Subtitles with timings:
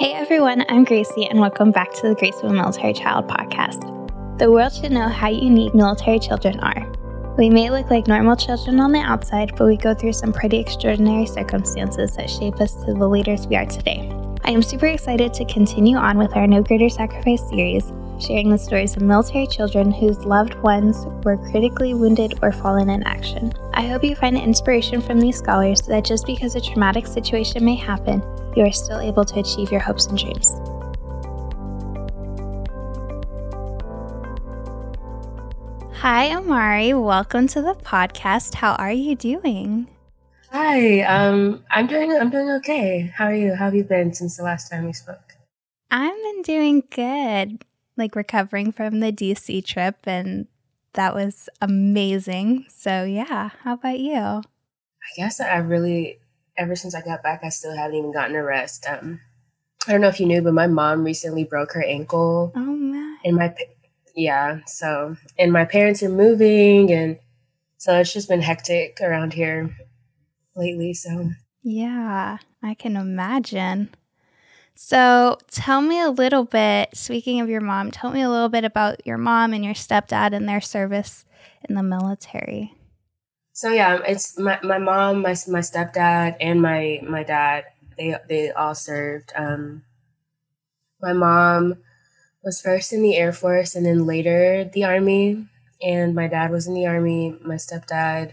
[0.00, 4.38] Hey everyone, I'm Gracie, and welcome back to the Graceful Military Child podcast.
[4.38, 6.90] The world should know how unique military children are.
[7.36, 10.56] We may look like normal children on the outside, but we go through some pretty
[10.56, 14.10] extraordinary circumstances that shape us to the leaders we are today.
[14.42, 18.56] I am super excited to continue on with our No Greater Sacrifice series, sharing the
[18.56, 23.52] stories of military children whose loved ones were critically wounded or fallen in action.
[23.74, 27.76] I hope you find inspiration from these scholars that just because a traumatic situation may
[27.76, 28.22] happen,
[28.56, 30.52] you are still able to achieve your hopes and dreams.
[36.00, 36.94] Hi, Amari.
[36.94, 38.54] Welcome to the podcast.
[38.54, 39.86] How are you doing?
[40.50, 41.02] Hi.
[41.02, 42.10] Um, I'm doing.
[42.12, 43.12] I'm doing okay.
[43.14, 43.54] How are you?
[43.54, 45.34] How have you been since the last time we spoke?
[45.90, 47.64] I've been doing good.
[47.96, 50.46] Like recovering from the DC trip, and
[50.94, 52.64] that was amazing.
[52.70, 53.50] So yeah.
[53.62, 54.16] How about you?
[54.16, 54.42] I
[55.16, 56.19] guess I really
[56.60, 58.86] ever since I got back, I still haven't even gotten a rest.
[58.86, 59.20] Um,
[59.88, 62.52] I don't know if you knew, but my mom recently broke her ankle.
[62.54, 63.16] Oh man!
[63.24, 63.52] And my
[64.14, 67.18] yeah, so and my parents are moving, and
[67.78, 69.74] so it's just been hectic around here
[70.54, 70.92] lately.
[70.92, 71.30] So
[71.62, 73.88] yeah, I can imagine.
[74.74, 76.90] So tell me a little bit.
[76.94, 80.32] Speaking of your mom, tell me a little bit about your mom and your stepdad
[80.34, 81.24] and their service
[81.68, 82.74] in the military.
[83.60, 87.66] So yeah, it's my, my mom, my my stepdad, and my my dad.
[87.98, 89.34] They they all served.
[89.36, 89.84] Um,
[91.02, 91.76] my mom
[92.42, 95.44] was first in the Air Force and then later the Army,
[95.82, 97.36] and my dad was in the Army.
[97.44, 98.32] My stepdad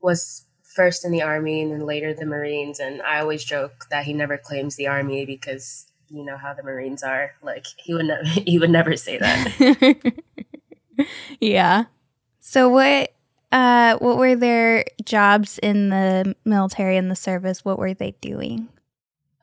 [0.00, 2.78] was first in the Army and then later the Marines.
[2.78, 6.62] And I always joke that he never claims the Army because you know how the
[6.62, 7.32] Marines are.
[7.42, 10.12] Like he would never he would never say that.
[11.40, 11.86] yeah.
[12.38, 13.15] So what
[13.52, 17.64] uh, what were their jobs in the military and the service?
[17.64, 18.68] What were they doing?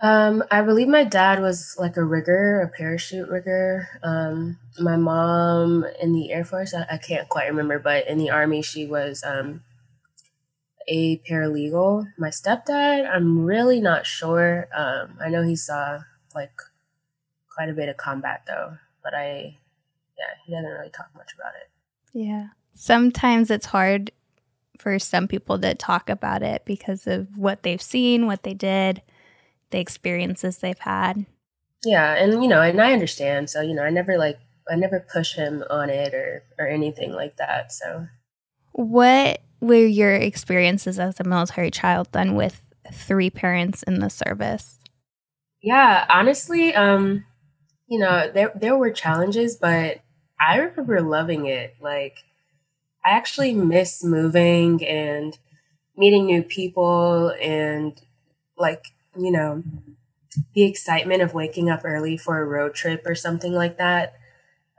[0.02, 3.88] Um, I believe my dad was like a rigger, a parachute rigger.
[4.04, 8.30] Um, my mom in the Air Force, I, I, can't quite remember, but in the
[8.30, 9.64] Army, she was um,
[10.90, 12.08] a paralegal.
[12.18, 14.68] My stepdad, I'm really not sure.
[14.76, 16.00] Um, I know he saw
[16.36, 16.52] like
[17.50, 19.58] quite a bit of combat though, but I,
[20.18, 21.70] yeah, he doesn't really talk much about it.
[22.12, 24.12] Yeah sometimes it's hard
[24.78, 29.02] for some people to talk about it because of what they've seen, what they did,
[29.72, 31.26] the experiences they've had.
[31.86, 33.50] Yeah, and you know, and I understand.
[33.50, 34.40] So, you know, I never like
[34.70, 37.72] I never push him on it or or anything like that.
[37.72, 38.08] So
[38.72, 44.80] what were your experiences as a military child then with three parents in the service?
[45.62, 47.26] Yeah, honestly, um,
[47.88, 50.00] you know, there there were challenges, but
[50.40, 51.76] I remember loving it.
[51.82, 52.18] Like
[53.06, 55.38] I actually miss moving and
[55.98, 58.00] meeting new people and
[58.58, 58.88] like,
[59.18, 59.64] you know,
[60.54, 64.16] the excitement of waking up early for a road trip or something like that.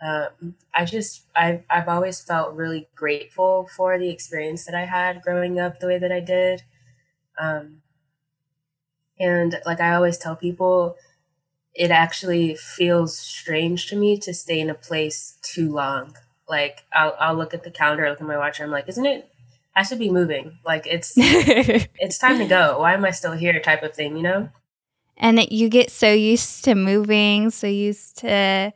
[0.02, 5.22] Um, I just, I've, I've always felt really grateful for the experience that I had
[5.22, 6.62] growing up the way that I did.
[7.38, 7.82] Um,
[9.18, 10.96] and like I always tell people,
[11.74, 16.16] it actually feels strange to me to stay in a place too long
[16.48, 19.30] like I'll I'll look at the calendar, look at my watch, I'm like, isn't it?
[19.76, 20.58] I should be moving.
[20.64, 22.80] Like it's it's time to go.
[22.80, 23.58] Why am I still here?
[23.60, 24.48] Type of thing, you know.
[25.16, 28.72] And you get so used to moving, so used to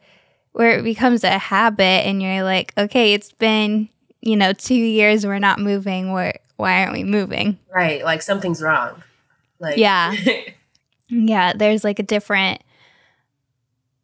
[0.52, 3.88] where it becomes a habit, and you're like, okay, it's been
[4.20, 6.12] you know two years, we're not moving.
[6.12, 7.58] Where why aren't we moving?
[7.72, 9.02] Right, like something's wrong.
[9.60, 10.14] Like yeah,
[11.08, 11.52] yeah.
[11.54, 12.62] There's like a different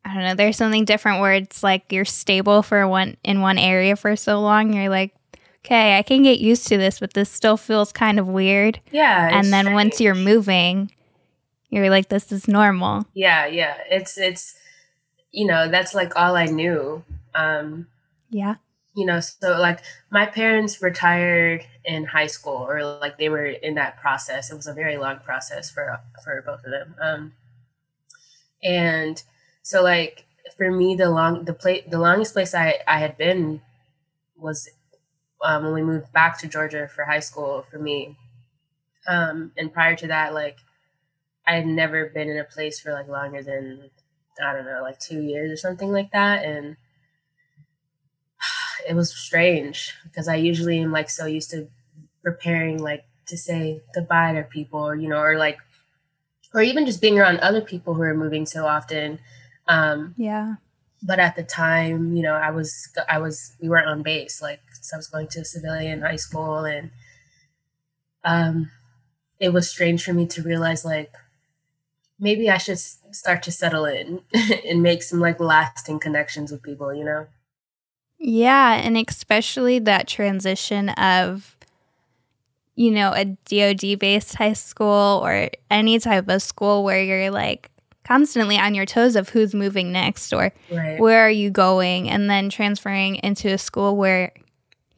[0.05, 3.59] I don't know, there's something different where it's like you're stable for one in one
[3.59, 4.73] area for so long.
[4.73, 5.15] You're like,
[5.65, 8.81] okay, I can get used to this, but this still feels kind of weird.
[8.93, 9.29] Yeah.
[9.33, 9.75] And then strange.
[9.75, 10.91] once you're moving,
[11.71, 13.07] you're like, this is normal.
[13.15, 13.79] Yeah, yeah.
[13.91, 14.55] It's it's
[15.33, 17.03] you know, that's like all I knew.
[17.35, 17.87] Um
[18.31, 18.57] Yeah.
[18.95, 23.75] You know, so like my parents retired in high school or like they were in
[23.75, 24.53] that process.
[24.53, 26.95] It was a very long process for for both of them.
[27.00, 27.33] Um
[28.62, 29.23] and
[29.64, 30.26] so like
[30.58, 33.62] for me, the long the place the longest place I I had been
[34.37, 34.69] was
[35.44, 38.16] um, when we moved back to Georgia for high school for me.
[39.08, 40.58] Um, and prior to that, like
[41.46, 43.90] I had never been in a place for like longer than
[44.43, 46.76] I don't know, like two years or something like that, and
[48.88, 51.69] it was strange because I usually am like so used to
[52.22, 55.58] preparing like to say goodbye to people, or you know, or like,
[56.55, 59.19] or even just being around other people who are moving so often
[59.66, 60.56] um, yeah.
[61.02, 64.40] But at the time, you know, I was I was we weren't on base.
[64.40, 66.90] Like so I was going to civilian high school, and
[68.25, 68.70] um,
[69.38, 71.12] it was strange for me to realize like
[72.19, 74.22] maybe I should start to settle in
[74.66, 77.26] and make some like lasting connections with people, you know?
[78.19, 81.55] Yeah, and especially that transition of
[82.76, 87.70] you know, a DoD based high school or any type of school where you're like
[88.05, 91.01] constantly on your toes of who's moving next or right.
[91.01, 94.33] where are you going and then transferring into a school where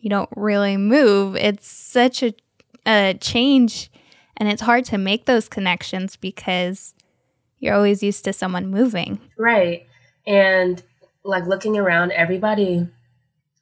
[0.01, 1.37] you don't really move.
[1.37, 2.35] It's such a,
[2.87, 3.91] a change
[4.37, 6.95] and it's hard to make those connections because
[7.59, 9.19] you're always used to someone moving.
[9.39, 9.87] Right.
[10.27, 10.83] And
[11.25, 12.89] like looking around, everybody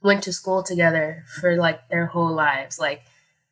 [0.02, 2.79] went to school together for like their whole lives.
[2.79, 3.02] Like,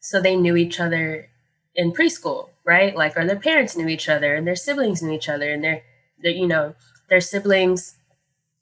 [0.01, 1.29] so they knew each other
[1.75, 2.95] in preschool, right?
[2.95, 5.83] Like, or their parents knew each other and their siblings knew each other and their,
[6.23, 6.75] their you know,
[7.09, 7.97] their siblings,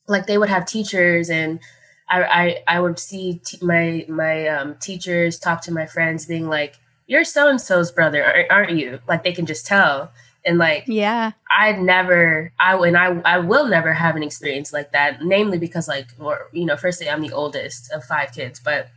[0.09, 1.61] like they would have teachers and
[2.09, 6.49] I, I, I would see t- my, my um, teachers talk to my friends being
[6.49, 6.77] like,
[7.07, 9.01] you're so-and-so's brother, aren't you?
[9.09, 10.13] Like they can just tell
[10.45, 14.93] and like yeah i never i and i i will never have an experience like
[14.93, 18.89] that namely because like or you know firstly i'm the oldest of five kids but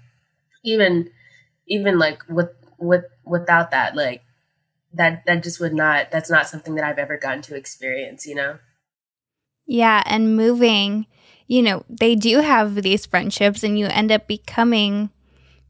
[0.64, 1.10] even
[1.68, 2.50] even like with
[2.84, 4.24] with without that like
[4.94, 8.36] that that just would not that's not something that i've ever gotten to experience you
[8.36, 8.60] know
[9.66, 11.08] yeah and moving
[11.48, 15.10] you know they do have these friendships and you end up becoming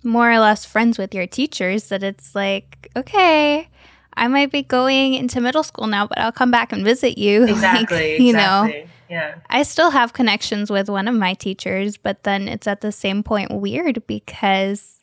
[0.04, 3.70] more or less friends with your teachers that it's like okay
[4.16, 7.44] I might be going into middle school now, but I'll come back and visit you.
[7.54, 7.98] Exactly.
[7.98, 8.82] like, you exactly.
[8.82, 9.36] know, yeah.
[9.50, 13.24] I still have connections with one of my teachers, but then it's at the same
[13.24, 15.00] point weird because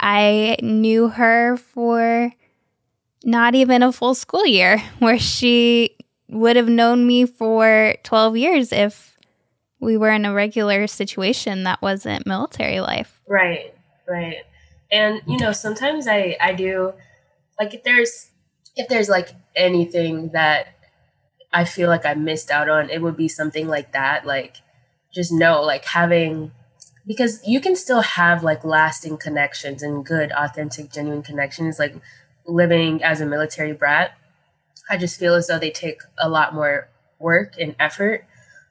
[0.00, 2.32] I knew her for
[3.22, 5.96] not even a full school year, where she
[6.28, 9.18] would have known me for 12 years if
[9.80, 13.20] we were in a regular situation that wasn't military life.
[13.26, 13.74] Right,
[14.08, 14.44] right.
[14.92, 16.94] And, you know, sometimes I, I do,
[17.58, 18.30] like, if there's,
[18.76, 20.74] if there's like anything that
[21.52, 24.26] I feel like I missed out on, it would be something like that.
[24.26, 24.56] Like,
[25.12, 26.52] just know, like having,
[27.06, 31.94] because you can still have like lasting connections and good, authentic, genuine connections, like
[32.46, 34.12] living as a military brat.
[34.88, 36.88] I just feel as though they take a lot more
[37.18, 38.24] work and effort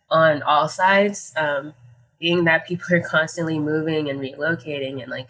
[0.09, 1.33] on all sides.
[1.35, 1.73] Um,
[2.19, 5.27] being that people are constantly moving and relocating, and like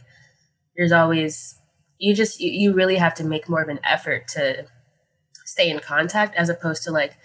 [0.76, 1.60] there's always
[2.00, 4.66] you just you, you really have to make more of an effort to
[5.46, 7.18] stay in contact as opposed to like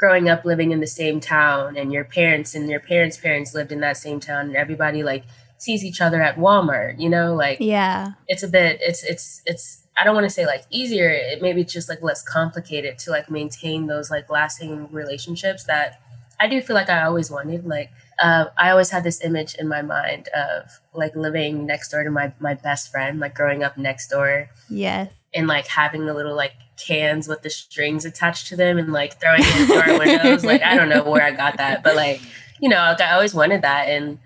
[0.00, 3.70] growing up living in the same town and your parents and your parents parents lived
[3.70, 5.24] in that same town and everybody like
[5.58, 9.86] sees each other at Walmart you know like yeah it's a bit it's it's it's
[10.00, 13.10] I don't want to say like easier it maybe it's just like less complicated to
[13.10, 16.00] like maintain those like lasting relationships that
[16.40, 19.68] I do feel like I always wanted like uh, I always had this image in
[19.68, 23.78] my mind of like living next door to my my best friend, like growing up
[23.78, 24.50] next door.
[24.68, 25.10] Yes.
[25.34, 26.54] And like having the little like
[26.86, 30.44] cans with the strings attached to them and like throwing it through our windows.
[30.44, 32.20] Like I don't know where I got that, but like
[32.60, 34.18] you know, like, I always wanted that, and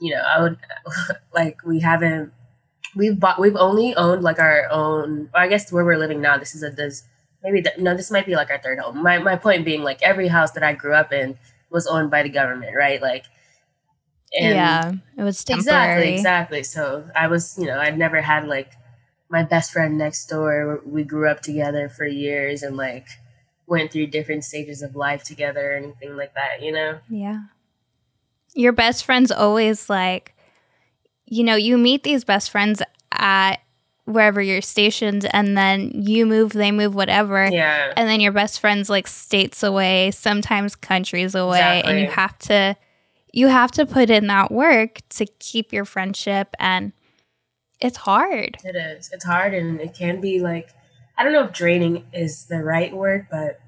[0.00, 0.58] you know, I would
[1.34, 2.32] like we haven't
[2.94, 5.30] we've bought we've only owned like our own.
[5.34, 7.04] I guess where we're living now, this is a this
[7.42, 9.02] maybe no, this might be like our third home.
[9.02, 11.38] My my point being like every house that I grew up in
[11.70, 13.00] was owned by the government, right?
[13.02, 13.26] Like,
[14.32, 16.14] yeah, it was temporary.
[16.14, 16.62] Exactly, exactly.
[16.62, 18.72] So I was, you know, I'd never had like
[19.28, 20.80] my best friend next door.
[20.84, 23.06] We grew up together for years and like
[23.66, 26.98] went through different stages of life together or anything like that, you know?
[27.08, 27.42] Yeah.
[28.54, 30.34] Your best friend's always like,
[31.26, 32.82] you know, you meet these best friends
[33.12, 33.56] at
[34.08, 38.58] wherever you're stationed and then you move they move whatever yeah and then your best
[38.58, 41.92] friends like states away sometimes countries away exactly.
[41.92, 42.74] and you have to
[43.34, 46.90] you have to put in that work to keep your friendship and
[47.80, 50.70] it's hard it is it's hard and it can be like
[51.16, 53.60] i don't know if draining is the right word but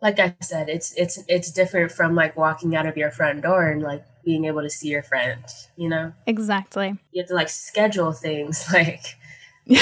[0.00, 3.68] like i said it's it's it's different from like walking out of your front door
[3.68, 5.42] and like being able to see your friend,
[5.78, 6.12] you know?
[6.26, 6.94] Exactly.
[7.12, 9.16] You have to like schedule things like
[9.66, 9.78] and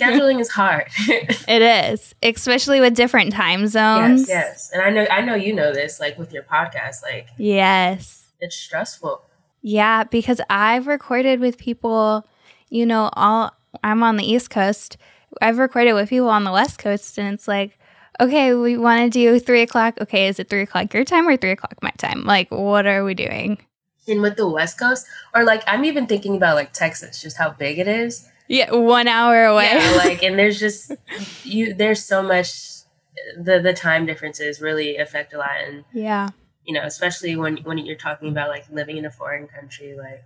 [0.00, 0.88] scheduling is hard.
[1.08, 4.28] it is, especially with different time zones.
[4.28, 4.70] Yes, yes.
[4.72, 8.32] And I know I know you know this like with your podcast like Yes.
[8.40, 9.22] It's stressful.
[9.68, 12.26] Yeah, because I've recorded with people,
[12.70, 13.52] you know, all
[13.84, 14.96] I'm on the East Coast.
[15.42, 17.78] I've recorded with people on the West Coast and it's like
[18.20, 19.98] okay, we want to do three o'clock.
[20.00, 22.24] Okay, is it three o'clock your time or three o'clock my time?
[22.24, 23.58] Like, what are we doing?
[24.08, 27.50] And with the West Coast, or like, I'm even thinking about like Texas, just how
[27.50, 28.26] big it is.
[28.48, 29.70] Yeah, one hour away.
[29.74, 30.92] Yeah, like, and there's just
[31.44, 31.74] you.
[31.74, 32.70] There's so much.
[33.36, 36.30] The the time differences really affect a lot, and yeah,
[36.68, 40.22] you know, especially when when you're talking about like living in a foreign country, like,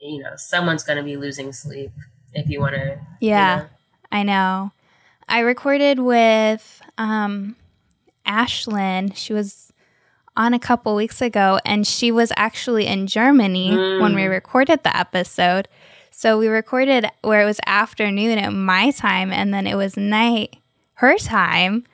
[0.00, 1.92] you know, someone's gonna be losing sleep
[2.34, 2.98] if you want to.
[3.20, 3.68] Yeah, you know.
[4.10, 4.72] I know.
[5.28, 7.54] I recorded with um,
[8.26, 9.16] Ashlyn.
[9.16, 9.72] She was
[10.36, 14.00] on a couple weeks ago, and she was actually in Germany mm.
[14.00, 14.30] when we mm.
[14.30, 15.68] recorded the episode.
[16.10, 20.56] So we recorded where it was afternoon at my time, and then it was night
[20.94, 21.84] her time.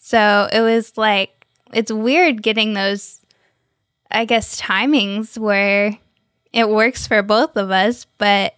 [0.00, 1.35] So it was like,
[1.76, 3.20] it's weird getting those,
[4.10, 5.98] I guess, timings where
[6.50, 8.54] it works for both of us, but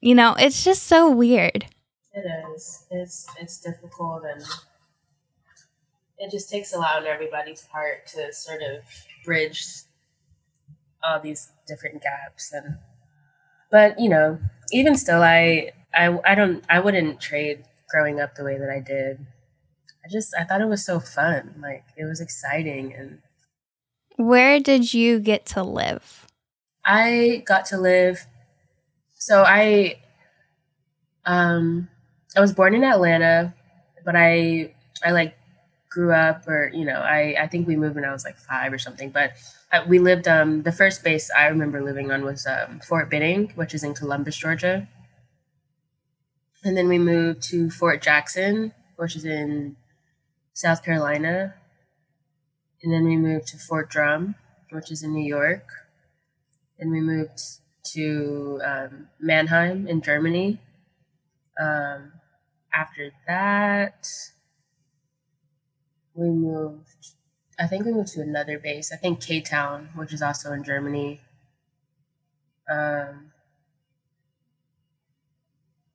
[0.00, 1.66] you know, it's just so weird.
[2.14, 2.24] It
[2.54, 2.86] is.
[2.90, 4.42] It's it's difficult and
[6.18, 8.82] it just takes a lot on everybody's part to sort of
[9.24, 9.66] bridge
[11.04, 12.76] all these different gaps and
[13.70, 14.36] but you know
[14.72, 18.80] even still i i, I don't i wouldn't trade growing up the way that i
[18.80, 19.24] did
[20.08, 23.18] i just i thought it was so fun like it was exciting and
[24.16, 26.26] where did you get to live?
[26.84, 28.26] I got to live
[29.14, 29.96] so i
[31.26, 31.88] um
[32.36, 33.52] i was born in atlanta
[34.04, 34.72] but i
[35.04, 35.36] i like
[35.90, 38.72] grew up or you know i i think we moved when i was like five
[38.72, 39.32] or something but
[39.70, 43.52] I, we lived um the first base i remember living on was um, fort benning
[43.54, 44.88] which is in columbus georgia.
[46.64, 49.76] And then we moved to fort jackson which is in
[50.58, 51.54] south carolina
[52.82, 54.34] and then we moved to fort drum
[54.70, 55.68] which is in new york
[56.80, 57.40] and we moved
[57.84, 60.58] to um, mannheim in germany
[61.60, 62.12] um,
[62.72, 64.08] after that
[66.14, 67.14] we moved
[67.60, 68.92] I think we moved to another base.
[68.92, 71.20] I think K Town, which is also in Germany.
[72.70, 73.32] Um,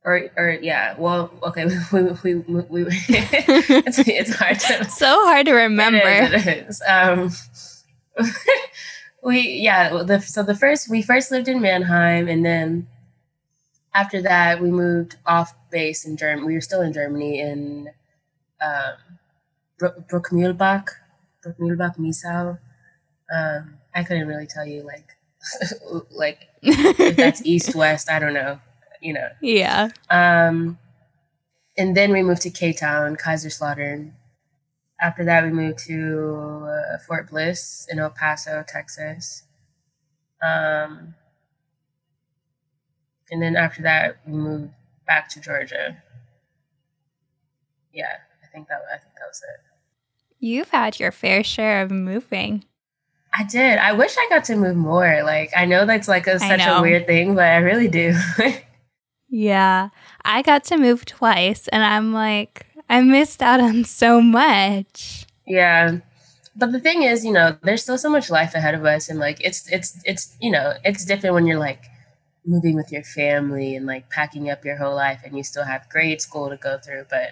[0.06, 5.46] or or yeah, well, okay, we we we, we it's, it's hard to so hard
[5.46, 6.00] to remember.
[6.04, 6.48] It is.
[6.48, 6.82] It is.
[6.88, 7.32] Um,
[9.24, 12.88] we yeah, the, so the first we first lived in Mannheim, and then
[13.94, 16.48] after that we moved off base in Germany.
[16.48, 17.90] We were still in Germany in
[18.62, 19.20] um,
[20.10, 20.88] Bruchmühlbach,
[21.46, 22.60] Bruchmühlbach, Miesau.
[23.34, 25.16] Um, I couldn't really tell you like
[26.12, 28.10] like if that's east west.
[28.10, 28.60] I don't know.
[29.04, 29.28] You know.
[29.42, 29.90] Yeah.
[30.10, 30.80] Um,
[31.78, 34.14] and then we moved to K Town, Kaiserslautern.
[35.02, 39.44] After that, we moved to uh, Fort Bliss in El Paso, Texas.
[40.42, 41.16] Um,
[43.30, 44.72] and then after that, we moved
[45.06, 46.02] back to Georgia.
[47.92, 49.62] Yeah, I think that I think that was it.
[50.40, 52.64] You've had your fair share of moving.
[53.38, 53.80] I did.
[53.80, 55.24] I wish I got to move more.
[55.24, 58.16] Like I know that's like a, such a weird thing, but I really do.
[59.34, 59.90] yeah.
[60.24, 65.26] I got to move twice and I'm like I missed out on so much.
[65.48, 65.98] Yeah.
[66.56, 69.20] But the thing is, you know, there's still so much life ahead of us and
[69.20, 71.82] like it's it's it's you know, it's different when you're like
[72.46, 75.90] moving with your family and like packing up your whole life and you still have
[75.90, 77.32] grade school to go through, but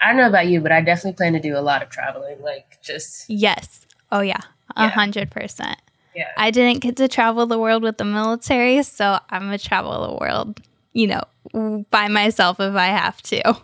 [0.00, 2.40] I don't know about you, but I definitely plan to do a lot of traveling.
[2.40, 4.40] Like just yes, oh yeah,
[4.74, 5.78] a hundred percent.
[6.14, 10.08] Yeah, I didn't get to travel the world with the military, so I'm gonna travel
[10.08, 10.60] the world,
[10.92, 13.56] you know, by myself if I have to.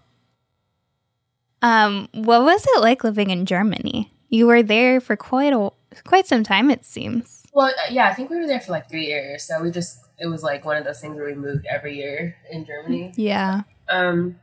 [1.62, 4.12] Um, what was it like living in Germany?
[4.28, 5.71] You were there for quite a
[6.04, 7.42] quite some time, it seems.
[7.52, 9.45] Well, uh, yeah, I think we were there for like three years.
[9.45, 12.37] So we just it was like one of those things where we moved every year
[12.50, 13.12] in Germany.
[13.16, 13.62] Yeah.
[13.88, 14.38] Um,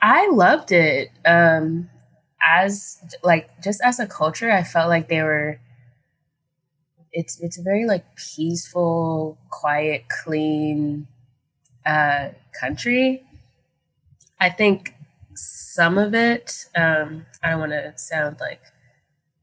[0.00, 1.10] I loved it.
[1.24, 1.88] Um,
[2.42, 5.60] as like just as a culture, I felt like they were.
[7.12, 11.06] It's it's a very like peaceful, quiet, clean
[11.86, 13.22] uh, country.
[14.40, 14.94] I think
[15.34, 16.66] some of it.
[16.76, 18.60] Um, I don't want to sound like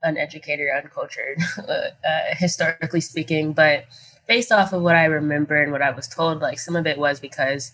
[0.03, 1.89] uneducated or uncultured, uh,
[2.31, 3.85] historically speaking, but
[4.27, 6.97] based off of what I remember and what I was told, like some of it
[6.97, 7.71] was because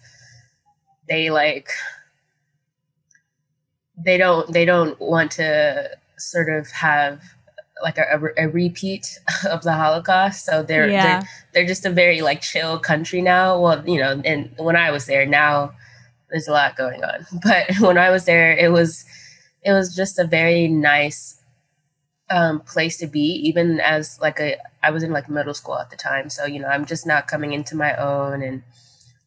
[1.08, 1.70] they like
[3.98, 7.22] they don't they don't want to sort of have
[7.82, 9.20] like a, a, repeat
[9.50, 10.46] of the Holocaust.
[10.46, 11.20] So they're, yeah.
[11.20, 13.60] they're they're just a very like chill country now.
[13.60, 15.74] Well, you know, and when I was there, now
[16.30, 17.26] there's a lot going on.
[17.44, 19.06] But when I was there, it was
[19.64, 21.42] it was just a very nice
[22.30, 23.42] um, place to be.
[23.48, 26.60] Even as like a I was in like middle school at the time, so you
[26.60, 28.64] know I'm just not coming into my own, and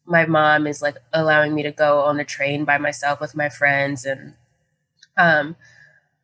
[0.05, 3.49] my mom is like allowing me to go on the train by myself with my
[3.49, 4.33] friends and
[5.17, 5.55] um,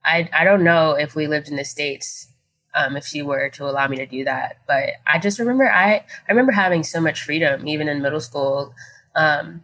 [0.07, 2.29] I I don't know if we lived in the states,
[2.75, 5.95] um, if she were to allow me to do that, but I just remember I
[5.97, 8.73] I remember having so much freedom even in middle school.
[9.15, 9.63] Um,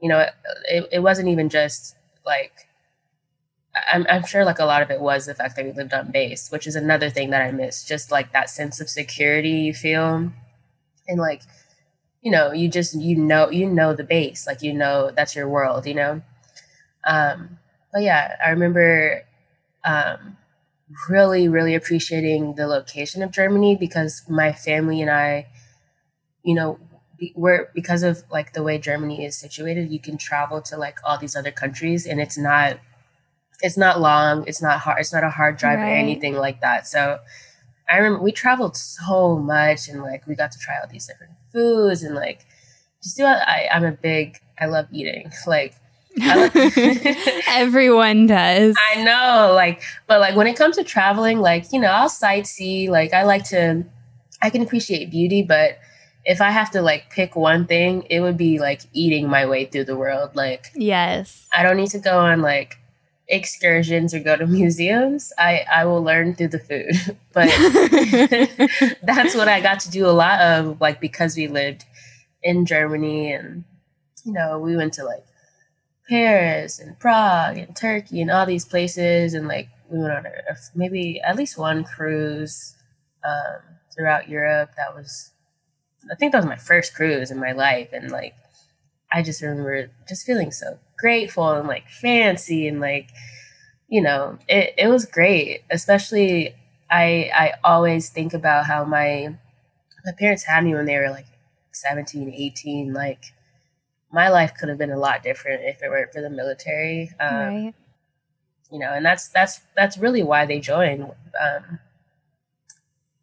[0.00, 0.26] you know,
[0.68, 2.68] it, it wasn't even just like
[3.92, 6.10] I'm, I'm sure like a lot of it was the fact that we lived on
[6.10, 7.84] base, which is another thing that I miss.
[7.84, 10.32] Just like that sense of security you feel,
[11.08, 11.42] and like,
[12.22, 15.48] you know, you just you know you know the base, like you know that's your
[15.48, 16.22] world, you know.
[17.06, 17.58] Um,
[17.92, 19.24] but yeah, I remember
[19.84, 20.36] um,
[21.08, 25.46] really, really appreciating the location of Germany because my family and I,
[26.42, 26.78] you know,
[27.34, 31.18] we're because of like the way Germany is situated, you can travel to like all
[31.18, 32.78] these other countries, and it's not,
[33.60, 35.90] it's not long, it's not hard, it's not a hard drive right.
[35.90, 36.86] or anything like that.
[36.86, 37.18] So
[37.90, 41.32] I remember we traveled so much, and like we got to try all these different
[41.52, 42.46] foods, and like
[43.02, 43.24] just do.
[43.24, 45.74] I, I'm a big, I love eating, like
[47.48, 48.76] Everyone does.
[48.94, 52.88] I know, like, but like when it comes to traveling, like, you know, I'll sightsee.
[52.88, 53.84] Like, I like to,
[54.42, 55.78] I can appreciate beauty, but
[56.24, 59.64] if I have to like pick one thing, it would be like eating my way
[59.64, 60.36] through the world.
[60.36, 62.78] Like, yes, I don't need to go on like
[63.28, 65.32] excursions or go to museums.
[65.38, 66.92] I I will learn through the food,
[67.32, 67.48] but
[69.02, 70.80] that's what I got to do a lot of.
[70.80, 71.86] Like because we lived
[72.42, 73.64] in Germany and
[74.24, 75.24] you know we went to like
[76.08, 79.34] Paris and Prague and Turkey and all these places.
[79.34, 82.74] And like we went on a, a, maybe at least one cruise
[83.24, 83.60] um,
[83.94, 84.70] throughout Europe.
[84.76, 85.32] That was,
[86.10, 87.90] I think that was my first cruise in my life.
[87.92, 88.34] And like,
[89.12, 93.10] I just remember just feeling so grateful and like fancy and like,
[93.88, 95.62] you know, it, it was great.
[95.70, 96.54] Especially,
[96.90, 99.36] I I always think about how my
[100.04, 101.26] my parents had me when they were like
[101.72, 103.32] 17, 18, like
[104.12, 107.10] my life could have been a lot different if it weren't for the military.
[107.20, 107.74] Um, right.
[108.70, 111.04] You know, and that's that's that's really why they joined,
[111.40, 111.78] um,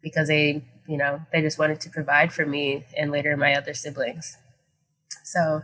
[0.02, 3.72] because they, you know, they just wanted to provide for me and later my other
[3.72, 4.38] siblings.
[5.22, 5.62] So,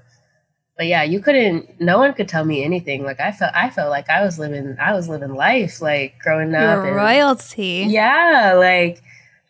[0.77, 1.81] but yeah, you couldn't.
[1.81, 3.03] No one could tell me anything.
[3.03, 6.55] Like I felt, I felt like I was living, I was living life, like growing
[6.55, 6.85] up.
[6.85, 7.87] And, royalty.
[7.89, 9.03] Yeah, like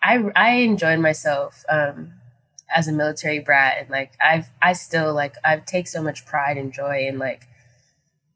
[0.03, 1.63] I I enjoyed myself.
[1.69, 2.15] Um,
[2.75, 6.57] as a military brat and like I've I still like I take so much pride
[6.57, 7.47] and joy in like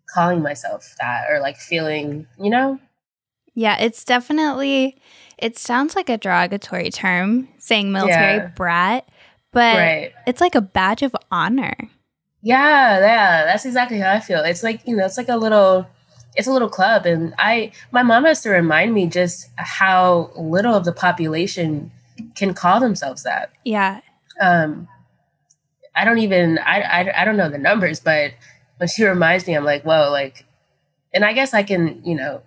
[0.06, 2.78] calling myself that or like feeling, you know?
[3.54, 4.96] Yeah, it's definitely
[5.38, 8.46] it sounds like a derogatory term saying military yeah.
[8.48, 9.08] brat,
[9.52, 10.12] but right.
[10.26, 11.76] it's like a badge of honor.
[12.42, 14.40] Yeah, yeah, that's exactly how I feel.
[14.40, 15.86] It's like, you know, it's like a little
[16.36, 20.74] it's a little club and I my mom has to remind me just how little
[20.74, 21.90] of the population
[22.34, 23.50] can call themselves that.
[23.64, 24.00] Yeah
[24.40, 24.88] um,
[25.94, 28.32] I don't even I, I I don't know the numbers, but
[28.76, 30.44] when she reminds me, I'm like, whoa, like,
[31.14, 32.42] and I guess I can, you know,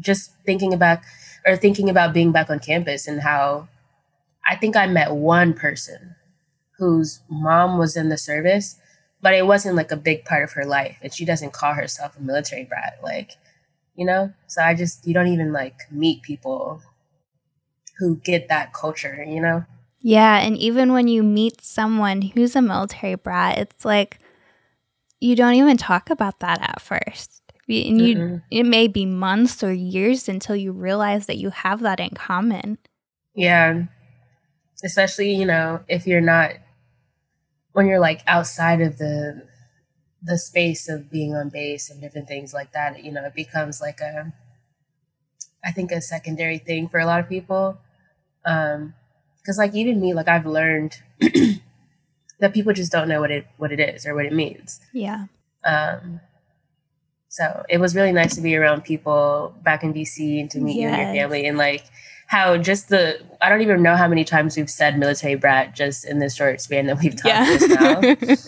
[0.00, 1.00] just thinking about
[1.46, 3.68] or thinking about being back on campus and how
[4.48, 6.16] I think I met one person
[6.78, 8.78] whose mom was in the service,
[9.22, 12.16] but it wasn't like a big part of her life, and she doesn't call herself
[12.18, 13.32] a military brat, like,
[13.96, 14.32] you know.
[14.48, 16.82] So I just you don't even like meet people
[17.98, 19.64] who get that culture, you know.
[20.00, 24.18] Yeah, and even when you meet someone who's a military brat, it's like
[25.20, 27.42] you don't even talk about that at first.
[27.68, 28.36] And you mm-hmm.
[28.50, 32.78] it may be months or years until you realize that you have that in common.
[33.34, 33.84] Yeah.
[34.84, 36.52] Especially, you know, if you're not
[37.72, 39.42] when you're like outside of the
[40.22, 43.80] the space of being on base and different things like that, you know, it becomes
[43.80, 44.32] like a
[45.64, 47.78] I think a secondary thing for a lot of people.
[48.44, 48.94] Um
[49.46, 51.00] because like even me like i've learned
[52.40, 54.80] that people just don't know what it what it is or what it means.
[54.92, 55.26] Yeah.
[55.64, 56.20] Um
[57.28, 60.76] so it was really nice to be around people back in dc and to meet
[60.76, 60.82] yes.
[60.82, 61.84] you and your family and like
[62.28, 66.04] how just the i don't even know how many times we've said military brat just
[66.06, 67.44] in this short span that we've talked yeah.
[67.44, 68.36] just now.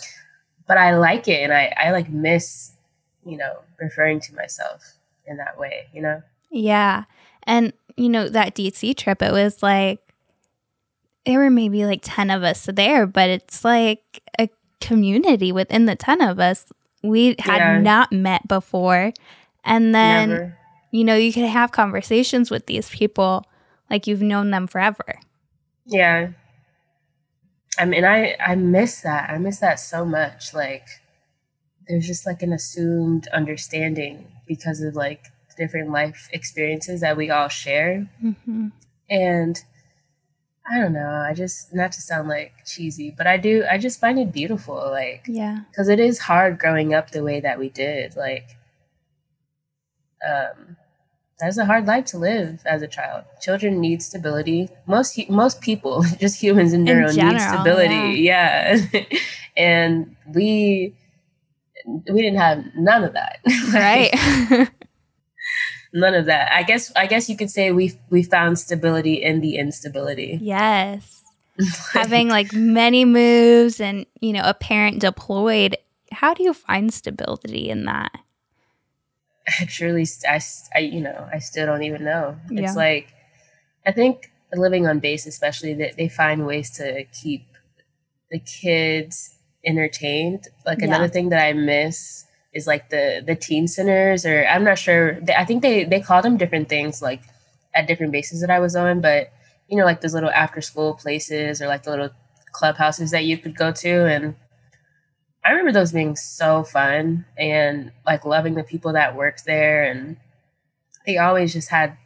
[0.67, 2.73] But i like it and i i like miss
[3.25, 6.23] you know referring to myself in that way you know?
[6.51, 7.05] Yeah.
[7.45, 10.08] And you know that dc trip it was like
[11.29, 14.49] there were maybe like 10 of us there, but it's like a
[14.81, 16.73] community within the 10 of us.
[17.03, 17.79] We had yeah.
[17.81, 19.13] not met before.
[19.63, 20.59] And then, Never.
[20.91, 23.45] you know, you can have conversations with these people
[23.91, 25.21] like you've known them forever.
[25.85, 26.31] Yeah.
[27.79, 29.29] I mean, I, I miss that.
[29.29, 30.55] I miss that so much.
[30.55, 30.87] Like,
[31.89, 35.27] there's just like an assumed understanding because of like
[35.59, 38.09] different life experiences that we all share.
[38.25, 38.69] Mm-hmm.
[39.11, 39.63] And
[40.71, 41.09] I don't know.
[41.09, 43.65] I just not to sound like cheesy, but I do.
[43.71, 47.41] I just find it beautiful, like yeah, because it is hard growing up the way
[47.41, 48.17] that we did.
[48.17, 48.57] Like,
[50.29, 50.77] um,
[51.39, 53.25] that's a hard life to live as a child.
[53.41, 54.69] Children need stability.
[54.87, 58.21] Most most people, just humans in general, in general need stability.
[58.21, 59.05] Yeah, yeah.
[59.57, 60.95] and we
[61.87, 63.39] we didn't have none of that.
[63.73, 64.71] right
[65.93, 66.53] none of that.
[66.53, 70.39] I guess I guess you could say we we found stability in the instability.
[70.41, 71.23] Yes.
[71.93, 75.77] Having like many moves and, you know, a parent deployed,
[76.13, 78.13] how do you find stability in that?
[79.61, 80.41] I truly, I,
[80.75, 82.37] I, you know, I still don't even know.
[82.51, 82.63] Yeah.
[82.63, 83.13] It's like,
[83.85, 87.47] I think living on base, especially, that they find ways to keep
[88.31, 90.49] the kids entertained.
[90.65, 90.87] Like Yeah.
[90.87, 95.21] another thing that I miss is like the the teen centers, or I'm not sure.
[95.37, 97.23] I think they they call them different things, like
[97.75, 99.01] at different bases that I was on.
[99.01, 99.33] But
[99.69, 102.11] you know, like those little after school places, or like the little
[102.53, 104.35] clubhouses that you could go to, and
[105.45, 110.17] I remember those being so fun and like loving the people that worked there, and
[111.07, 111.97] they always just had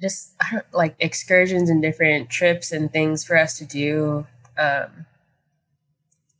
[0.00, 0.34] just
[0.72, 4.26] like excursions and different trips and things for us to do.
[4.58, 5.06] Um,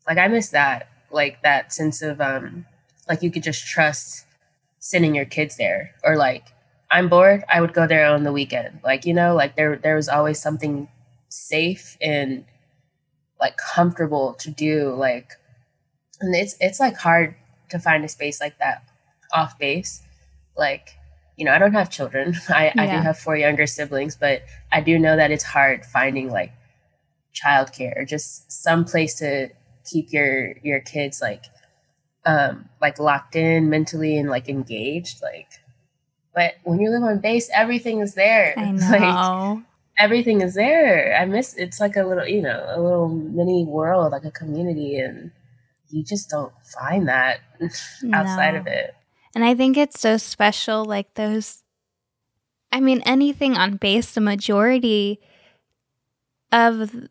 [0.07, 2.67] like I miss that, like that sense of um,
[3.09, 4.27] like you could just trust
[4.79, 6.45] sending your kids there, or like
[6.91, 8.81] I'm bored, I would go there on the weekend.
[8.85, 10.89] Like you know, like there there was always something
[11.29, 12.45] safe and
[13.41, 14.95] like comfortable to do.
[14.95, 15.33] Like,
[16.21, 17.35] and it's it's like hard
[17.71, 18.85] to find a space like that
[19.33, 20.03] off base.
[20.57, 20.91] Like,
[21.37, 22.35] you know, I don't have children.
[22.49, 24.43] I, I do have four younger siblings, but
[24.73, 26.53] I do know that it's hard finding like
[27.35, 29.49] childcare or just some place to
[29.85, 31.45] keep your your kids like
[32.27, 35.49] um like locked in mentally and like engaged like
[36.35, 39.63] but when you live on base everything is there I like know.
[39.99, 44.13] everything is there i miss it's like a little you know a little mini world
[44.13, 45.31] like a community and
[45.91, 47.41] you just don't find that
[48.13, 48.61] outside No.
[48.61, 48.95] of it
[49.35, 51.63] And I think it's so special, like those.
[52.73, 55.21] I mean, anything on base, the majority
[56.51, 57.09] of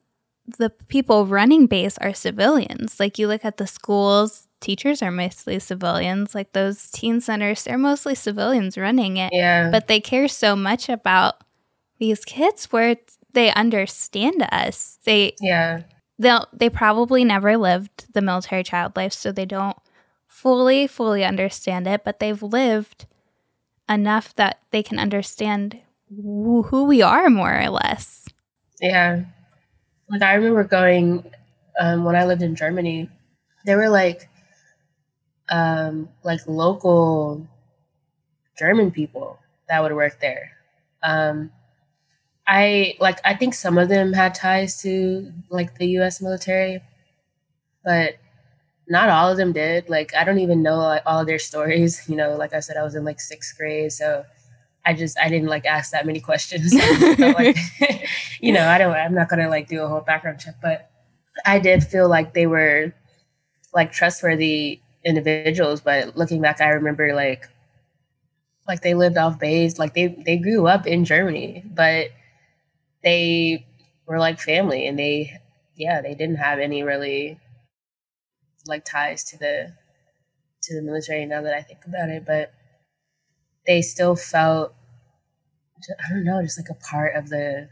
[0.58, 3.00] the people running base are civilians.
[3.00, 6.34] Like you look at the schools, teachers are mostly civilians.
[6.36, 9.32] Like those teen centers, they're mostly civilians running it.
[9.34, 11.44] yeah But they care so much about
[12.00, 12.96] these kids where
[13.34, 15.00] they understand us.
[15.06, 15.82] They yeah
[16.18, 19.78] they'll they probably never lived the military child life so they don't
[20.28, 23.06] fully fully understand it but they've lived
[23.90, 28.28] enough that they can understand who, who we are more or less
[28.82, 29.24] Yeah.
[30.10, 31.32] Like I remember going
[31.80, 33.10] um, when I lived in Germany,
[33.66, 34.30] there were like
[35.50, 37.48] um, like local
[38.58, 40.52] German people that would work there.
[41.04, 41.52] Um,
[42.48, 46.82] I like I think some of them had ties to like the US military,
[47.84, 48.16] but
[48.90, 49.90] not all of them did.
[49.90, 52.04] Like I don't even know like, all their stories.
[52.10, 54.26] You know, like I said, I was in like sixth grade, so
[54.90, 56.74] I just I didn't like ask that many questions.
[57.20, 57.58] Like,
[58.42, 58.92] you know, I don't.
[58.92, 60.90] I'm not gonna like do a whole background check, but
[61.46, 62.92] I did feel like they were
[63.72, 65.82] like trustworthy individuals.
[65.82, 67.48] But looking back, I remember like
[68.68, 72.08] like they lived off base, like they they grew up in Germany, but
[73.04, 73.68] they
[74.08, 75.40] were like family, and they
[75.76, 77.38] yeah they didn't have any really
[78.66, 79.72] like ties to the
[80.64, 81.28] to the military.
[81.28, 82.52] Now that I think about it, but
[83.68, 84.74] they still felt
[85.90, 87.70] I don't know, just like a part of the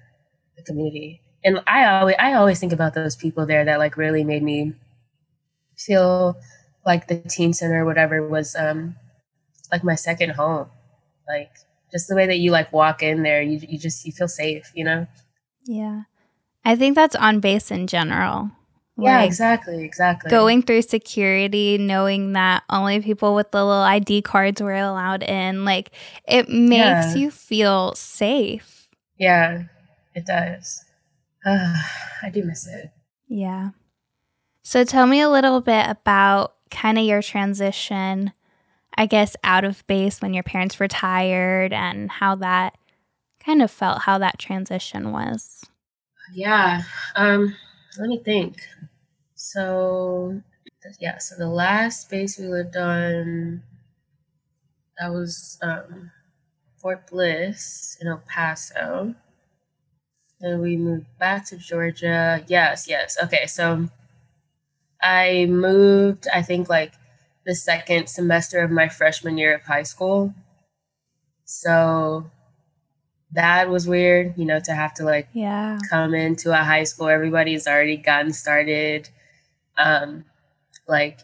[0.56, 1.22] the community.
[1.43, 4.74] And I always I always think about those people there that like really made me
[5.78, 6.38] feel
[6.86, 8.96] like the teen center or whatever was um
[9.72, 10.67] like my second home.
[11.28, 11.52] Like
[11.91, 14.72] just the way that you like walk in there, you you just you feel safe,
[14.76, 15.08] you know?
[15.67, 16.04] yeah
[16.65, 18.50] i think that's on base in general
[18.97, 20.29] Yeah, Like, exactly, exactly.
[20.31, 25.65] going through security knowing that only people with the little id cards were allowed in
[25.65, 25.91] like
[26.27, 27.15] it makes Yeah.
[27.15, 29.63] you feel safe Yeah,
[30.15, 30.83] it does.
[31.45, 32.91] I do miss it.
[33.27, 33.69] Yeah.
[34.63, 38.33] So tell me a little bit about kind of your transition,
[38.97, 42.77] I guess, out of base when your parents retired and how that
[43.39, 45.63] kind of felt, how that transition was.
[46.33, 46.81] Yeah.
[47.15, 47.55] Um,
[47.97, 48.57] let me think.
[49.51, 50.41] So
[50.99, 53.63] yeah, so the last base we lived on
[54.99, 56.12] that was um
[56.75, 59.15] Fort Bliss in El Paso.
[60.41, 62.43] And we moved back to Georgia.
[62.47, 63.17] Yes, yes.
[63.23, 63.88] Okay, so
[65.01, 66.93] I moved I think like
[67.45, 70.33] the second semester of my freshman year of high school.
[71.45, 72.29] So
[73.31, 75.77] that was weird, you know, to have to like Yeah.
[75.89, 79.10] come into a high school everybody's already gotten started
[79.77, 80.25] um
[80.87, 81.19] like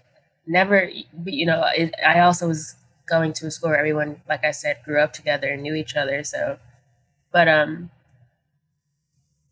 [0.46, 0.90] never
[1.26, 2.76] you know it, i also was
[3.08, 5.96] going to a school where everyone like i said grew up together and knew each
[5.96, 6.58] other so
[7.32, 7.90] but um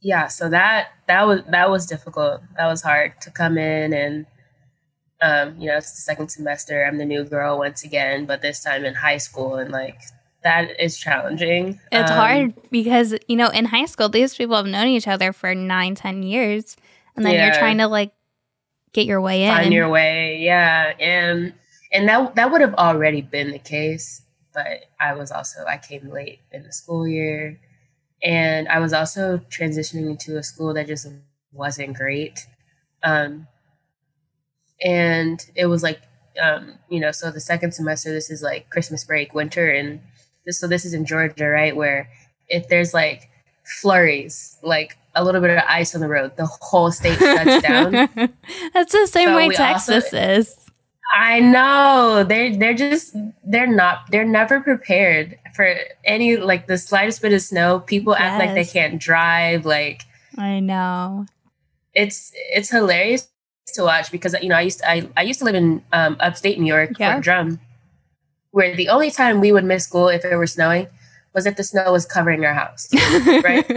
[0.02, 4.26] yeah so that that was that was difficult that was hard to come in and
[5.22, 8.64] um you know it's the second semester i'm the new girl once again but this
[8.64, 10.02] time in high school and like
[10.44, 14.66] that is challenging It's Um, hard because, you know, in high school, these people have
[14.66, 16.76] known each other for nine, ten years.
[17.16, 18.12] And then you're trying to like
[18.94, 19.56] get your way in.
[19.56, 21.54] find your way yeah and
[21.92, 24.22] and that that would have already been the case,
[24.54, 27.60] but I was also I came late in the school year,
[28.24, 31.08] and I was also transitioning into a school that just
[31.52, 32.48] wasn't great,
[33.04, 33.48] um,
[34.82, 36.02] and it was like
[36.42, 40.00] um, you know, so the second semester this is like Christmas break, winter, and
[40.46, 42.10] this so this is in Georgia, right, where
[42.48, 43.30] if there's like
[43.66, 47.92] flurries, like a little bit of ice on the road, the whole state shuts down.
[48.74, 50.58] That's the same so way Texas also, is.
[51.14, 57.22] I know they're they're just they're not they're never prepared for any like the slightest
[57.22, 57.80] bit of snow.
[57.80, 58.22] People yes.
[58.22, 59.66] act like they can't drive.
[59.66, 60.04] Like
[60.38, 61.26] I know
[61.94, 63.28] it's it's hilarious
[63.74, 66.16] to watch because you know I used to, I I used to live in um,
[66.20, 67.14] upstate New York, yeah.
[67.14, 67.60] Fort Drum,
[68.52, 70.88] where the only time we would miss school if it were snowing
[71.34, 72.90] was if the snow was covering our house,
[73.44, 73.70] right?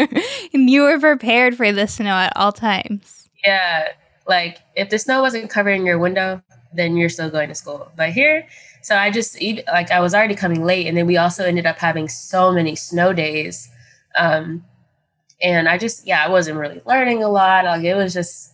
[0.53, 3.29] and you were prepared for the snow at all times.
[3.45, 3.89] Yeah,
[4.27, 7.91] like if the snow wasn't covering your window, then you're still going to school.
[7.97, 8.47] But here,
[8.83, 9.41] so I just
[9.73, 12.77] like I was already coming late, and then we also ended up having so many
[12.77, 13.69] snow days,
[14.17, 14.65] um,
[15.43, 17.65] and I just yeah I wasn't really learning a lot.
[17.65, 18.53] Like it was just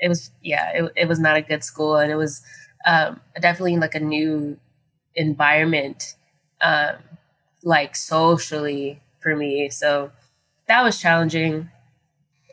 [0.00, 2.42] it was yeah it it was not a good school, and it was
[2.86, 4.58] um, definitely like a new
[5.14, 6.14] environment,
[6.60, 6.96] um,
[7.64, 9.70] like socially for me.
[9.70, 10.10] So
[10.66, 11.70] that was challenging,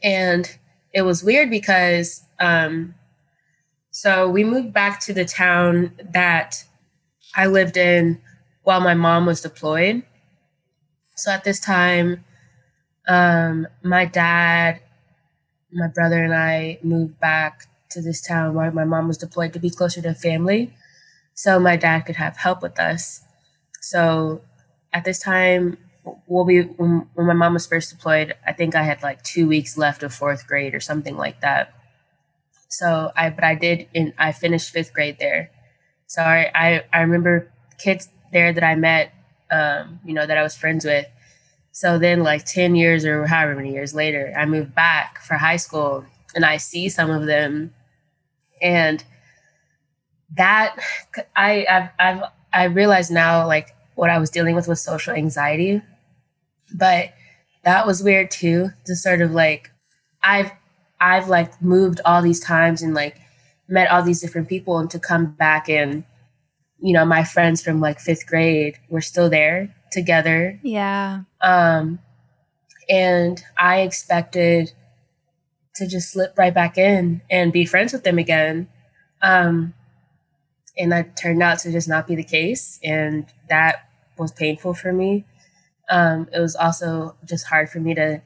[0.03, 0.57] and
[0.93, 2.95] it was weird because um,
[3.91, 6.63] so we moved back to the town that
[7.35, 8.21] I lived in
[8.63, 10.03] while my mom was deployed.
[11.15, 12.23] So at this time,
[13.07, 14.81] um, my dad,
[15.71, 19.59] my brother, and I moved back to this town where my mom was deployed to
[19.59, 20.73] be closer to family.
[21.35, 23.23] So my dad could have help with us.
[23.81, 24.41] So
[24.93, 25.77] at this time,
[26.27, 29.47] we'll be when, when my mom was first deployed, I think I had like two
[29.47, 31.73] weeks left of fourth grade or something like that.
[32.69, 35.51] So I, but I did, in I finished fifth grade there.
[36.07, 39.13] So I, I, I remember kids there that I met,
[39.51, 41.07] um, you know, that I was friends with.
[41.71, 45.57] So then, like 10 years or however many years later, I moved back for high
[45.57, 47.73] school and I see some of them.
[48.61, 49.03] And
[50.35, 50.75] that
[51.35, 55.81] I, I've, I've, I realize now, like, what I was dealing with was social anxiety.
[56.73, 57.13] But
[57.63, 59.71] that was weird too, to sort of like,
[60.23, 60.51] I've,
[60.99, 63.17] I've like moved all these times and like
[63.67, 66.03] met all these different people and to come back and
[66.79, 70.59] you know my friends from like fifth grade were still there together.
[70.63, 71.21] Yeah.
[71.41, 71.99] Um
[72.89, 74.71] and i expected
[75.75, 78.67] to just slip right back in and be friends with them again.
[79.21, 79.73] Um
[80.77, 82.79] and that turned out to just not be the case.
[82.83, 83.86] And that
[84.19, 85.25] was painful for me
[85.89, 88.21] um it was also just hard for me to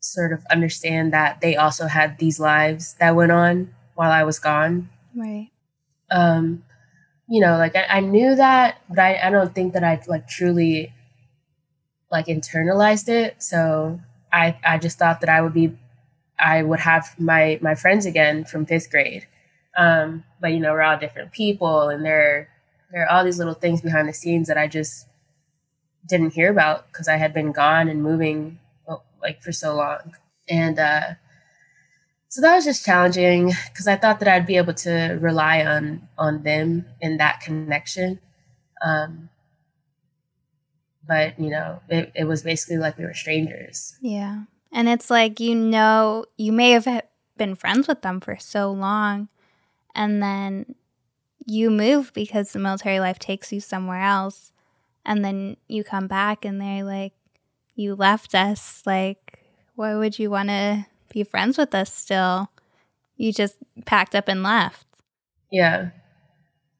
[0.00, 4.38] sort of understand that they also had these lives that went on while I was
[4.38, 4.90] gone.
[5.14, 5.50] Right.
[6.10, 6.62] Um,
[7.28, 10.28] you know, like I, I knew that, but I, I don't think that I like
[10.28, 10.92] truly
[12.10, 13.42] like internalized it.
[13.42, 14.00] So
[14.32, 15.76] I I just thought that I would be
[16.38, 19.26] I would have my my friends again from fifth grade.
[19.76, 22.48] Um, but you know, we're all different people and there
[22.90, 25.06] there are all these little things behind the scenes that I just
[26.06, 28.58] didn't hear about because I had been gone and moving
[29.20, 30.14] like for so long.
[30.48, 31.14] And uh,
[32.28, 36.08] so that was just challenging because I thought that I'd be able to rely on
[36.16, 38.20] on them in that connection.
[38.84, 39.28] Um,
[41.06, 43.96] but you know, it, it was basically like we were strangers.
[44.00, 44.44] Yeah.
[44.72, 46.86] And it's like, you know, you may have
[47.36, 49.28] been friends with them for so long
[49.94, 50.74] and then
[51.48, 54.52] you move because the military life takes you somewhere else
[55.04, 57.14] and then you come back and they're like
[57.74, 58.82] you left us.
[58.84, 59.40] Like,
[59.74, 62.50] why would you want to be friends with us still?
[63.16, 63.56] You just
[63.86, 64.86] packed up and left.
[65.50, 65.90] Yeah.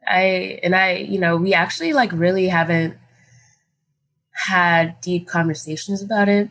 [0.07, 2.97] I, and I, you know, we actually like really haven't
[4.33, 6.51] had deep conversations about it.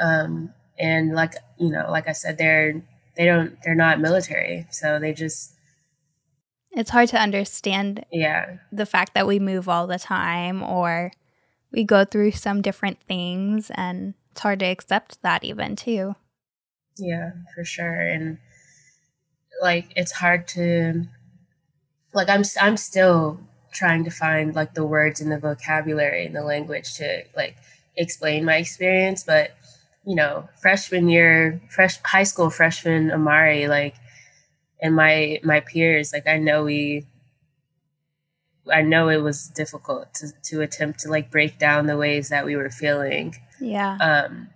[0.00, 2.82] Um, and like, you know, like I said, they're,
[3.16, 4.66] they don't, they're not military.
[4.70, 5.53] So they just,
[6.76, 11.12] it's hard to understand yeah the fact that we move all the time or
[11.74, 16.16] we go through some different things and it's hard to accept that even too.
[16.98, 18.00] Yeah, for sure.
[18.00, 18.38] And
[19.60, 21.04] like it's hard to
[22.12, 23.40] like I'm I'm still
[23.72, 27.56] trying to find like the words and the vocabulary and the language to like
[27.96, 29.52] explain my experience, but
[30.04, 33.94] you know, freshman year, fresh high school freshman Amari, like
[34.84, 37.06] and my my peers, like I know we
[38.70, 42.44] I know it was difficult to, to attempt to like break down the ways that
[42.44, 43.34] we were feeling.
[43.60, 43.96] Yeah.
[43.96, 44.50] Um,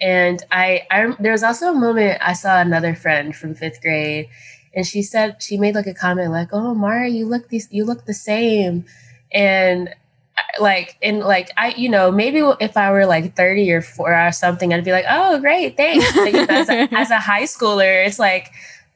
[0.00, 4.28] and I, I, there was also a moment I saw another friend from fifth grade
[4.74, 7.84] and she said she made like a comment like, "Oh, Mara, you look these you
[7.84, 8.84] look the same,"
[9.32, 9.94] and
[10.60, 14.32] like and like I you know maybe if I were like thirty or four or
[14.32, 17.44] something, I'd be like, "Oh, great, thanks." But, you know, as, a, as a high
[17.44, 18.50] schooler, it's like.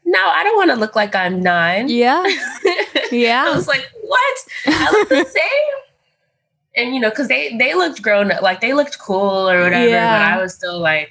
[0.07, 1.88] No, I don't want to look like I'm nine.
[1.88, 2.25] Yeah.
[3.12, 3.44] Yeah.
[3.46, 4.37] I was like, what?
[4.66, 5.73] I look the same.
[6.77, 9.88] And you know, because they they looked grown up, like they looked cool or whatever,
[9.88, 10.31] Yeah.
[10.33, 11.11] but I was still like,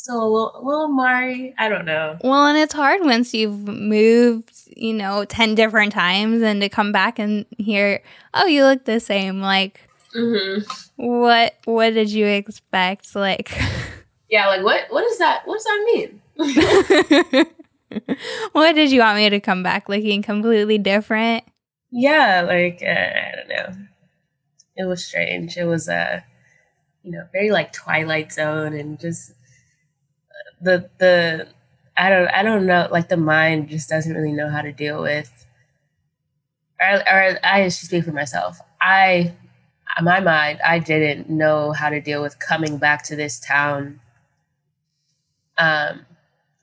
[0.00, 1.54] still a little, a little Mari.
[1.58, 2.16] I don't know.
[2.22, 6.90] Well, and it's hard once you've moved, you know, 10 different times and to come
[6.92, 8.02] back and hear,
[8.34, 9.40] oh, you look the same.
[9.40, 9.80] Like,
[10.12, 10.58] hmm
[10.96, 13.14] what what did you expect?
[13.14, 13.58] Like,
[14.28, 14.86] Yeah, like what?
[14.90, 15.46] What does that?
[15.46, 16.20] What does that mean?
[18.52, 21.44] what did you want me to come back looking completely different?
[21.90, 23.72] yeah, like uh, I don't know.
[24.76, 25.56] It was strange.
[25.56, 26.20] It was uh,
[27.02, 29.32] you know, very like Twilight Zone and just
[30.60, 31.48] the the
[31.96, 32.88] I don't I don't know.
[32.90, 35.46] Like the mind just doesn't really know how to deal with.
[36.80, 38.58] Or, or I just speak for myself.
[38.80, 39.34] I,
[40.00, 44.00] my mind, I didn't know how to deal with coming back to this town.
[45.58, 46.06] Um,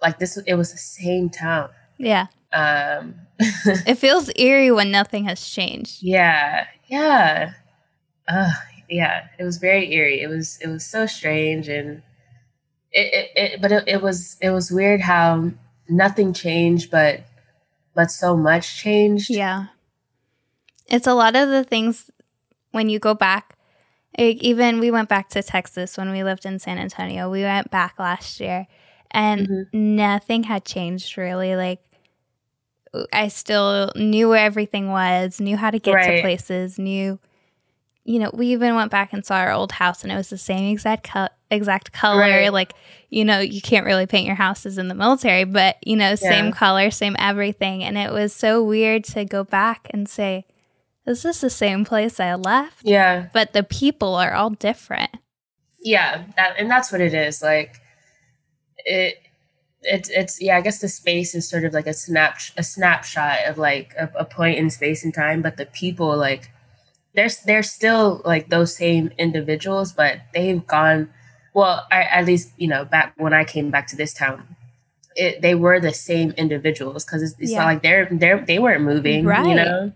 [0.01, 1.69] like this, it was the same town.
[1.99, 2.27] Yeah.
[2.51, 6.01] Um, It feels eerie when nothing has changed.
[6.01, 7.53] Yeah, yeah,
[8.27, 8.49] uh,
[8.89, 9.27] yeah.
[9.37, 10.21] It was very eerie.
[10.21, 12.01] It was it was so strange, and
[12.97, 15.51] it, it, it but it, it was it was weird how
[15.87, 17.21] nothing changed, but
[17.93, 19.29] but so much changed.
[19.29, 19.67] Yeah.
[20.87, 22.09] It's a lot of the things
[22.71, 23.57] when you go back.
[24.17, 27.29] Like even we went back to Texas when we lived in San Antonio.
[27.29, 28.67] We went back last year
[29.11, 29.73] and Mhm.
[29.73, 31.55] nothing had changed really.
[31.55, 31.81] Like
[33.13, 37.19] I still knew where everything was, knew how to get to places, knew
[38.05, 40.37] you know, we even went back and saw our old house and it was the
[40.37, 42.19] same exact co- exact color.
[42.21, 42.53] Right.
[42.53, 42.73] Like,
[43.09, 46.51] you know, you can't really paint your houses in the military, but you know, same
[46.51, 47.83] color, same everything.
[47.83, 50.45] And it was so weird to go back and say,
[51.05, 52.81] is this the same place I left?
[52.83, 55.11] Yeah, But the people are all different.
[55.79, 56.25] yeah.
[56.35, 57.41] That and that's what it is.
[57.41, 57.79] Like
[58.85, 59.15] it.
[59.83, 60.57] It's it's yeah.
[60.57, 64.09] I guess the space is sort of like a snap a snapshot of like a,
[64.17, 66.49] a point in space and time, but the people like
[67.13, 71.09] they're they're still like those same individuals, but they've gone.
[71.57, 74.55] Well, I, at least you know back when I came back to this town,
[75.15, 77.59] it they were the same individuals because it's, it's Yeah.
[77.61, 79.47] not like they're they're they weren't moving, Right.
[79.49, 79.91] you know.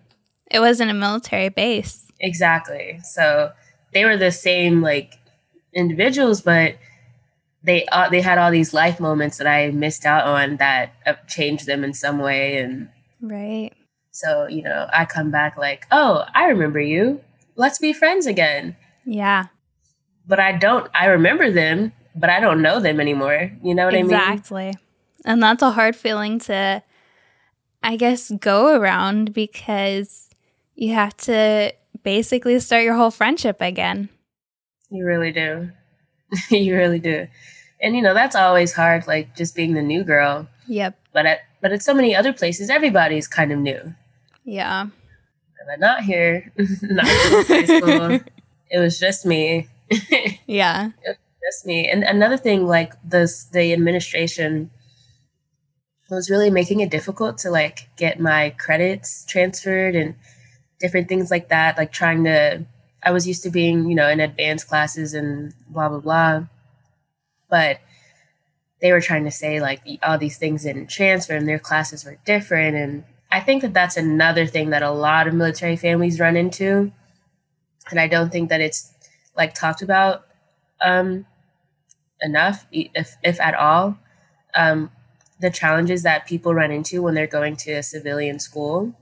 [0.50, 2.08] It wasn't a military base.
[2.20, 3.00] Exactly.
[3.04, 3.52] So
[3.94, 5.20] they were the same like
[5.74, 6.76] individuals, but
[7.64, 11.14] they uh, they had all these life moments that I missed out on that uh,
[11.28, 12.90] changed them in some way, and
[13.22, 13.70] Right.
[14.10, 17.22] so you know I come back like, oh, I remember you.
[17.56, 18.76] Let's be friends again.
[19.06, 19.46] Yeah.
[20.32, 20.90] But I don't.
[20.96, 23.52] I remember them, but I don't know them anymore.
[23.62, 24.06] You know what I mean?
[24.06, 24.74] exactly.
[25.26, 26.82] And that's a hard feeling to,
[27.84, 30.30] I guess, go around because
[30.74, 34.08] you have to basically start your whole friendship again.
[34.90, 35.70] You really do.
[36.50, 37.28] you really do.
[37.82, 39.08] And you know that's always hard.
[39.08, 40.48] Like just being the new girl.
[40.68, 40.98] Yep.
[41.12, 43.94] But at but at so many other places, everybody's kind of new.
[44.46, 44.88] Yeah.
[45.68, 46.54] but not here.
[46.82, 48.20] not in high school.
[48.74, 49.68] It was just me.
[50.48, 50.92] Yeah.
[51.06, 51.88] That's me.
[51.88, 54.70] And another thing, like this, the administration
[56.10, 60.16] was really making it difficult to like get my credits transferred and
[60.80, 61.78] different things like that.
[61.78, 62.66] Like trying to,
[63.04, 66.44] I was used to being, you know, in advanced classes and blah blah blah,
[67.50, 67.80] but
[68.82, 72.18] they were trying to say like all these things didn't transfer and their classes were
[72.26, 76.36] different and I think that that's another thing that a lot of military families run
[76.36, 76.92] into.
[77.90, 78.91] And I don't think that it's
[79.36, 80.26] like talked about
[80.82, 81.26] um,
[82.22, 83.98] enough, if, if at all.
[84.54, 84.92] Um,
[85.40, 88.94] the challenges that people run into when they're going to a civilian school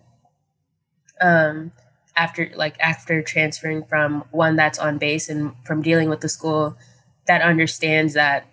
[1.21, 1.71] um,
[2.15, 6.77] after like after transferring from one that's on base and from dealing with the school
[7.27, 8.45] that understands that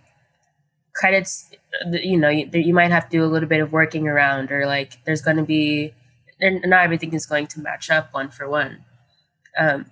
[0.94, 1.50] credits
[1.92, 4.66] you know you, you might have to do a little bit of working around or
[4.66, 5.92] like there's going to be
[6.40, 8.84] not everything is going to match up one for one
[9.58, 9.86] um,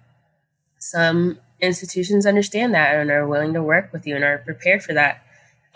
[0.79, 4.93] some institutions understand that and are willing to work with you and are prepared for
[4.95, 5.23] that.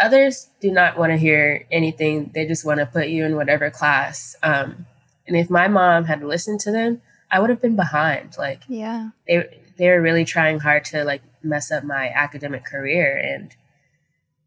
[0.01, 2.30] Others do not want to hear anything.
[2.32, 4.86] They just want to put you in whatever class um,
[5.26, 9.11] and if my mom had listened to them i would have been behind like Yeah.
[9.26, 13.55] they they were really trying hard to like mess up my academic career and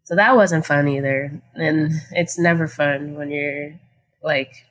[0.03, 1.41] so that wasn't fun either.
[1.55, 3.79] And it's never fun when you're
[4.21, 4.65] like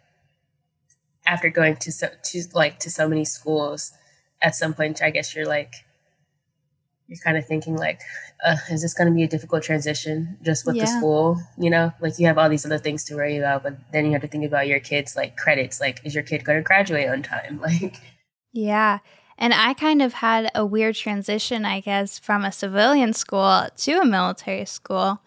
[1.27, 3.93] after going to so to like to so many schools
[4.43, 5.75] at some point i guess you're like
[7.11, 8.01] you're kind of thinking like,
[8.47, 10.85] uh, is this going to be a difficult transition just with Yeah.
[10.85, 11.43] the school?
[11.59, 14.13] You know, like you have all these other things to worry about, but then you
[14.13, 15.81] have to think about your kids like credits.
[15.81, 17.61] Like, is your kid going to graduate on time?
[17.63, 17.97] Like,
[18.53, 19.01] Yeah.
[19.37, 23.93] And I kind of had a weird transition, I guess, from a civilian school to
[24.01, 25.21] a military school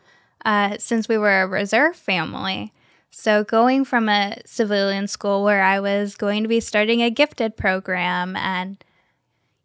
[0.45, 2.71] uh, since we were a reserve family.
[3.09, 7.57] So, going from a civilian school where I was going to be starting a gifted
[7.57, 8.83] program and,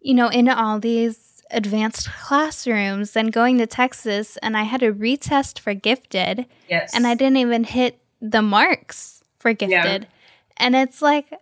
[0.00, 4.92] you know, in all these advanced classrooms, then going to Texas and I had a
[4.92, 10.02] retest for gifted yes, and I didn't even hit the marks for gifted.
[10.02, 10.08] Yeah.
[10.56, 11.32] And it's like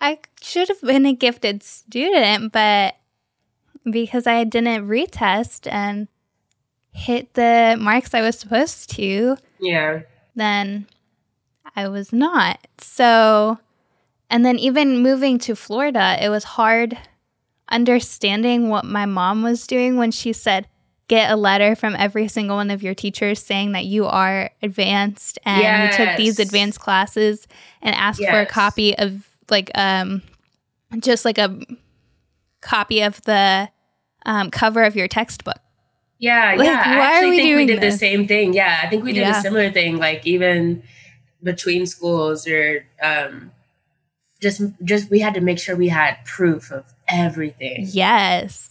[0.00, 2.96] I should have been a gifted student, but
[3.90, 6.08] because I didn't retest and
[6.92, 10.00] hit the marks I was supposed to, yeah,
[10.34, 10.86] then
[11.76, 12.66] I was not.
[12.78, 13.58] So,
[14.28, 16.98] and then even moving to Florida, it was hard
[17.70, 20.66] understanding what my mom was doing when she said,
[21.08, 25.40] Get a letter from every single one of your teachers saying that you are advanced
[25.44, 27.48] and you took these advanced classes
[27.82, 30.22] and asked for a copy of like um
[31.00, 31.58] just like a
[32.60, 33.68] copy of the
[34.24, 35.56] um, cover of your textbook.
[36.18, 36.96] yeah, Like, yeah.
[36.98, 37.94] why I are actually we think we doing did this?
[37.94, 38.52] the same thing.
[38.52, 39.38] Yeah, I think we did Yeah.
[39.38, 39.96] a similar thing.
[39.96, 40.82] Like even
[41.42, 43.50] between schools, or um,
[44.40, 48.68] just just we had to make sure we had proof of everything, Yes.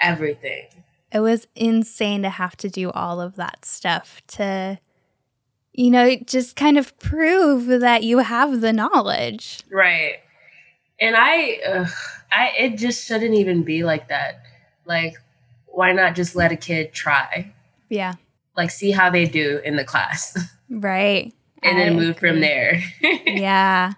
[0.00, 0.66] everything.
[1.12, 4.78] it was insane to have to do all of that stuff to
[5.72, 10.16] you know just kind of prove that you have the knowledge Right.
[11.00, 11.88] And I, ugh,
[12.32, 14.42] I, it just shouldn't even be like that.
[14.84, 15.14] Like,
[15.66, 17.52] why not just let a kid try?
[17.88, 18.14] yeah
[18.56, 20.36] Like, see how they do in the class,
[20.70, 21.32] right
[21.62, 22.82] and then I move from there.
[23.26, 23.92] yeah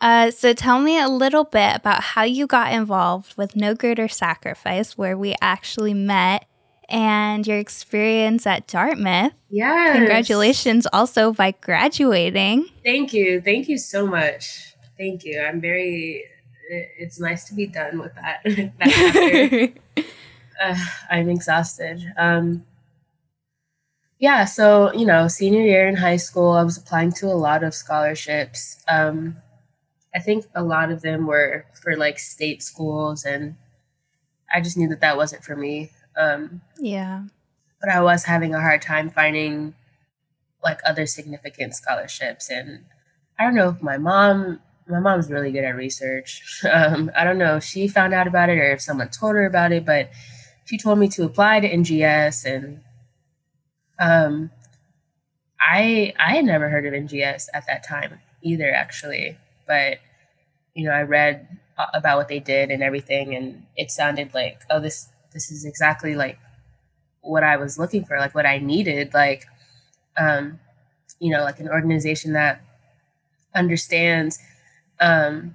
[0.00, 4.08] uh, so tell me a little bit about how you got involved with no greater
[4.08, 6.46] sacrifice where we actually met
[6.88, 9.96] and your experience at dartmouth yes.
[9.96, 13.40] congratulations also by graduating Thank you.
[13.40, 14.74] Thank you so much.
[14.98, 15.40] Thank you.
[15.40, 16.24] I'm very.
[16.68, 18.42] It's nice to be done with that.
[18.44, 19.72] that
[20.62, 20.76] uh,
[21.10, 22.00] I'm exhausted.
[22.16, 22.64] Um,
[24.18, 27.62] yeah, so you know, senior year in high school, I was applying to a lot
[27.64, 28.82] of scholarships.
[28.88, 29.36] Um,
[30.14, 33.56] I think a lot of them were for like state schools, and
[34.52, 35.90] I just knew that that wasn't for me.
[36.16, 37.22] Um, yeah
[37.80, 39.74] but I was having a hard time finding
[40.62, 42.84] like other significant scholarships, and
[43.38, 44.60] I don't know if my mom.
[44.86, 46.62] My mom's really good at research.
[46.70, 49.46] Um, I don't know if she found out about it or if someone told her
[49.46, 50.10] about it, but
[50.64, 52.80] she told me to apply to NGS, and
[54.00, 54.50] um,
[55.60, 59.38] I I had never heard of NGS at that time either, actually.
[59.70, 59.98] But
[60.74, 61.46] you know, I read
[61.94, 66.16] about what they did and everything, and it sounded like, oh, this this is exactly
[66.16, 66.38] like
[67.20, 69.46] what I was looking for, like what I needed, like
[70.16, 70.58] um,
[71.20, 72.62] you know, like an organization that
[73.54, 74.40] understands
[75.00, 75.54] um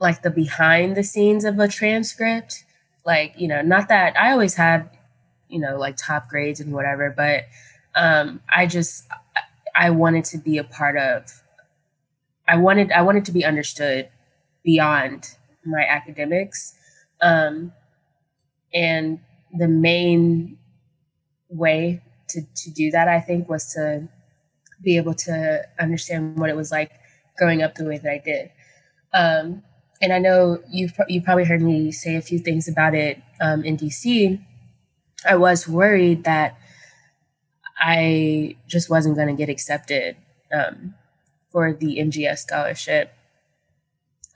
[0.00, 2.64] like the behind the scenes of a transcript.
[3.06, 4.90] Like, you know, not that I always had,
[5.48, 7.46] you know, like top grades and whatever, but
[7.94, 9.06] um I just
[9.74, 11.42] I wanted to be a part of
[12.48, 14.08] I wanted I wanted to be understood
[14.64, 16.74] beyond my academics.
[17.20, 17.72] Um
[18.74, 19.20] and
[19.52, 20.58] the main
[21.48, 24.08] way to, to do that, I think, was to
[24.82, 26.90] be able to understand what it was like
[27.38, 28.50] growing up the way that I did.
[29.14, 29.62] Um,
[30.02, 33.64] and I know you've you probably heard me say a few things about it um,
[33.64, 34.38] in DC.
[35.26, 36.58] I was worried that
[37.78, 40.16] I just wasn't going to get accepted
[40.52, 40.94] um,
[41.56, 43.14] for the NGS scholarship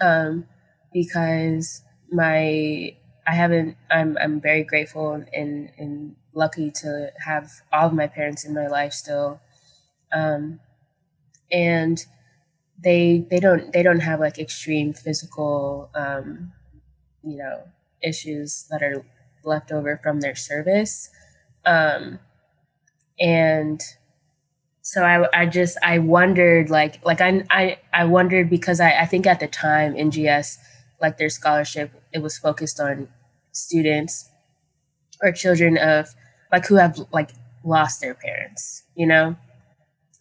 [0.01, 0.47] um,
[0.93, 2.95] because my
[3.27, 3.77] I haven't.
[3.91, 8.66] I'm I'm very grateful and and lucky to have all of my parents in my
[8.66, 9.41] life still,
[10.12, 10.61] um,
[11.53, 12.05] and
[12.83, 16.53] they they don't they don't have like extreme physical um,
[17.25, 17.62] you know
[18.03, 19.05] issues that are
[19.45, 21.11] left over from their service,
[21.66, 22.18] um,
[23.21, 23.83] and
[24.83, 29.07] so I, I just I wondered like like I I, I wondered because I, I
[29.07, 30.59] think at the time NGS
[31.01, 33.09] like their scholarship it was focused on
[33.53, 34.31] students
[35.22, 36.14] or children of
[36.53, 37.31] like who have like
[37.64, 39.37] lost their parents you know?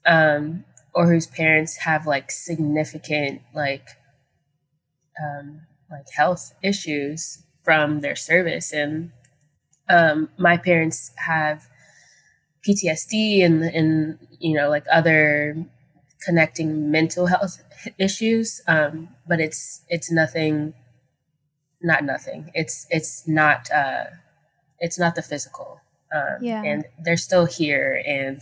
[0.05, 3.89] Um or whose parents have like significant like
[5.22, 8.72] um like health issues from their service.
[8.74, 9.12] And
[9.89, 11.68] um my parents have
[12.68, 15.55] PTSD and and you know like other
[16.26, 17.64] connecting mental health
[17.97, 20.74] issues um but it's it's nothing
[21.82, 24.05] not nothing it's it's not uh
[24.80, 25.82] it's not the physical.
[26.14, 26.64] Um, Yeah.
[26.64, 28.41] And they're still here, and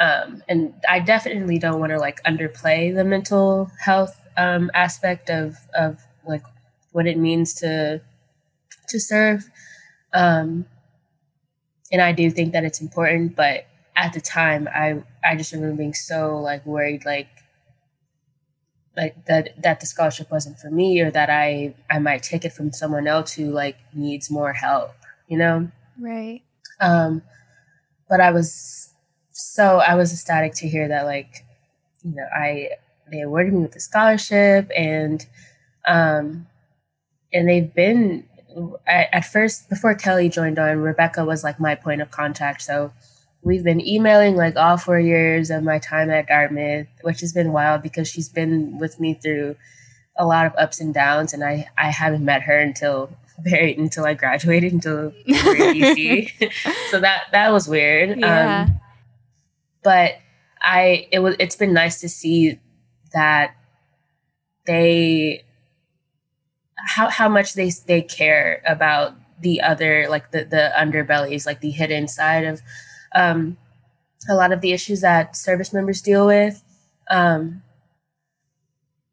[0.00, 5.56] um, and I definitely don't want to like underplay the mental health um, aspect of
[5.76, 6.42] of like
[6.92, 8.00] what it means to
[8.88, 9.48] to serve.
[11.90, 13.66] And I do think that it's important, but
[13.96, 17.28] at the time, I I just remember being so like worried, like
[18.96, 22.52] like that that the scholarship wasn't for me, or that I I might take it
[22.52, 24.92] from someone else who like needs more help,
[25.28, 25.70] you know.
[25.98, 26.42] Right.
[26.80, 27.22] Um,
[28.08, 28.92] but I was
[29.30, 31.44] so I was ecstatic to hear that like
[32.04, 32.70] you know I
[33.10, 35.24] they awarded me with the scholarship and
[35.86, 36.46] um
[37.32, 38.24] and they've been
[38.86, 42.62] at, at first before Kelly joined on Rebecca was like my point of contact.
[42.62, 42.92] So
[43.42, 47.52] we've been emailing like all four years of my time at Dartmouth which has been
[47.52, 49.56] wild because she's been with me through
[50.16, 54.04] a lot of ups and downs and I I haven't met her until very until
[54.04, 56.52] I graduated until we DC
[56.90, 58.18] so that that was weird.
[58.18, 58.62] Yeah.
[58.62, 58.80] um
[59.84, 60.14] but
[60.60, 62.58] I it was it's been nice to see
[63.12, 63.54] that
[64.66, 65.44] they
[66.86, 71.70] how how much they they care about the other like the the underbellies like the
[71.70, 72.60] hidden side of
[73.14, 73.56] um
[74.28, 76.62] a lot of the issues that service members deal with.
[77.10, 77.62] Um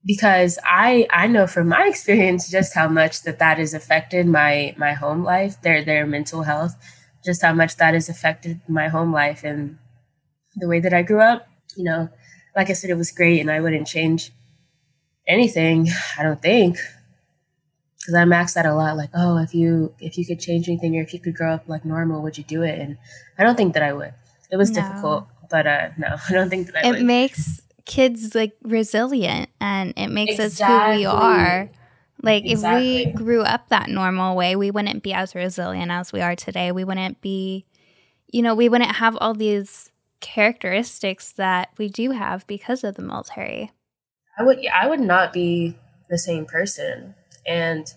[0.06, 4.76] because I I know from my experience just how much that that has affected my
[4.78, 6.76] my home life their their mental health
[7.24, 9.78] just how much that has affected my home life and
[10.58, 11.48] the way that I grew up.
[11.76, 12.10] You know
[12.56, 14.32] like I said it was great and I wouldn't change
[15.28, 16.78] anything I don't think
[18.06, 20.96] because I'm asked that a lot like oh if you if you could change anything
[20.96, 22.98] or if you could grow up like normal would you do it and
[23.40, 24.14] I don't think that I would
[24.52, 24.82] it was No.
[24.82, 29.50] difficult but uh no I don't think that I It would makes kids like resilient
[29.60, 31.70] and it makes us who we are.
[32.22, 36.22] Like if we grew up that normal way, we wouldn't be as resilient as we
[36.22, 36.72] are today.
[36.72, 37.66] We wouldn't be
[38.32, 43.02] you know, we wouldn't have all these characteristics that we do have because of the
[43.02, 43.72] military.
[44.38, 45.76] I would yeah, I would not be
[46.10, 47.16] the same person.
[47.46, 47.94] And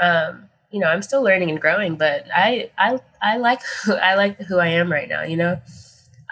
[0.00, 4.14] um, you know, I'm still learning and growing, but I I I like who I
[4.14, 5.60] like who I am right now, you know?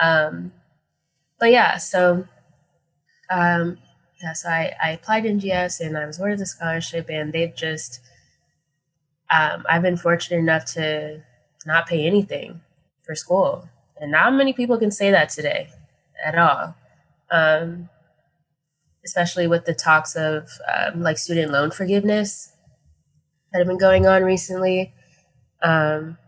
[0.00, 0.52] Um
[1.38, 2.26] but yeah, so
[3.30, 3.78] um
[4.22, 7.54] yeah, so I, I applied to NGS and I was awarded the scholarship and they've
[7.54, 8.00] just
[9.30, 11.22] um I've been fortunate enough to
[11.66, 12.60] not pay anything
[13.02, 13.68] for school.
[14.00, 15.70] And not many people can say that today
[16.24, 16.74] at all.
[17.30, 17.88] Um
[19.04, 22.52] especially with the talks of um, like student loan forgiveness
[23.52, 24.92] that have been going on recently.
[25.62, 26.18] Um,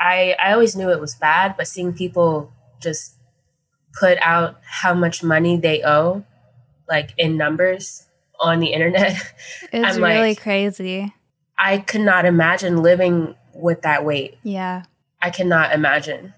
[0.00, 3.16] I I always knew it was bad, but seeing people just
[3.98, 6.24] put out how much money they owe,
[6.88, 8.04] like in numbers
[8.40, 9.16] on the internet,
[9.72, 11.12] It's I'm really like- crazy.
[11.60, 14.38] I could not imagine living with that weight.
[14.44, 14.84] Yeah.
[15.20, 16.34] I cannot imagine.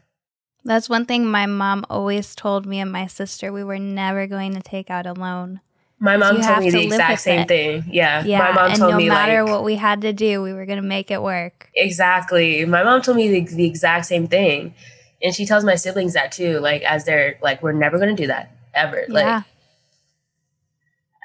[0.64, 3.52] That's one thing my mom always told me and my sister.
[3.52, 5.60] We were never going to take out a loan.
[5.98, 7.48] My mom You told me to the exact same it.
[7.48, 7.84] thing.
[7.90, 8.24] Yeah.
[8.24, 8.38] Yeah.
[8.38, 10.64] My mom and told no me matter like what we had to do, we were
[10.66, 11.70] going to make it work.
[11.74, 12.64] Exactly.
[12.64, 14.74] My mom told me the, the exact same thing.
[15.22, 18.26] And she tells my siblings that too, like as they're like, we're never gonna do
[18.28, 18.52] that.
[18.72, 19.04] Ever.
[19.08, 19.42] Like yeah.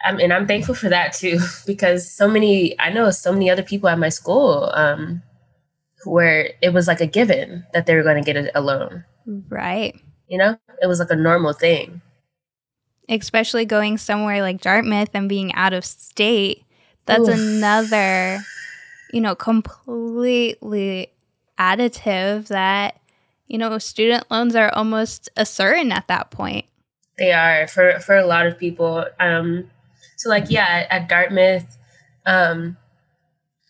[0.05, 3.63] I'm, and I'm thankful for that too, because so many I know so many other
[3.63, 5.21] people at my school, um,
[6.05, 9.03] where it was like a given that they were gonna get a, a loan.
[9.25, 9.95] Right.
[10.27, 10.57] You know?
[10.81, 12.01] It was like a normal thing.
[13.07, 16.63] Especially going somewhere like Dartmouth and being out of state.
[17.05, 17.35] That's Oof.
[17.35, 18.39] another,
[19.13, 21.09] you know, completely
[21.59, 22.99] additive that,
[23.47, 26.65] you know, student loans are almost a certain at that point.
[27.17, 29.05] They are for for a lot of people.
[29.19, 29.69] Um,
[30.17, 31.77] so like yeah, at, at Dartmouth,
[32.25, 32.75] um,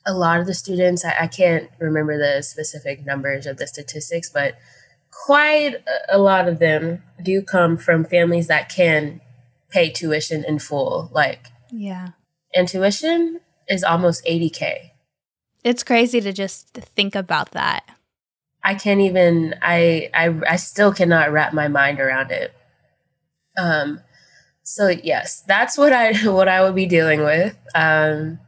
[0.05, 4.29] a lot of the students I, I can't remember the specific numbers of the statistics,
[4.29, 4.55] but
[5.11, 5.75] quite
[6.09, 9.21] a, a lot of them do come from families that can
[9.69, 11.09] pay tuition in full.
[11.11, 12.09] Like, Yeah.
[12.53, 14.93] and tuition is almost eighty k.
[15.63, 17.83] It's crazy to just think about that.
[18.63, 22.53] I can't even I I I still cannot wrap my mind around it.
[23.57, 24.01] Um
[24.63, 27.55] so yes, that's what I what I would be dealing with.
[27.73, 28.39] Um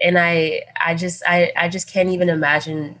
[0.00, 3.00] and I I just I I just can't even imagine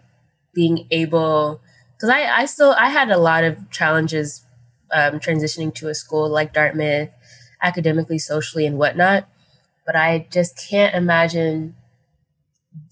[0.54, 1.60] being able
[2.00, 4.44] cuz I I still I had a lot of challenges
[4.92, 7.10] um transitioning to a school like Dartmouth
[7.62, 9.28] academically, socially and whatnot,
[9.84, 11.74] but I just can't imagine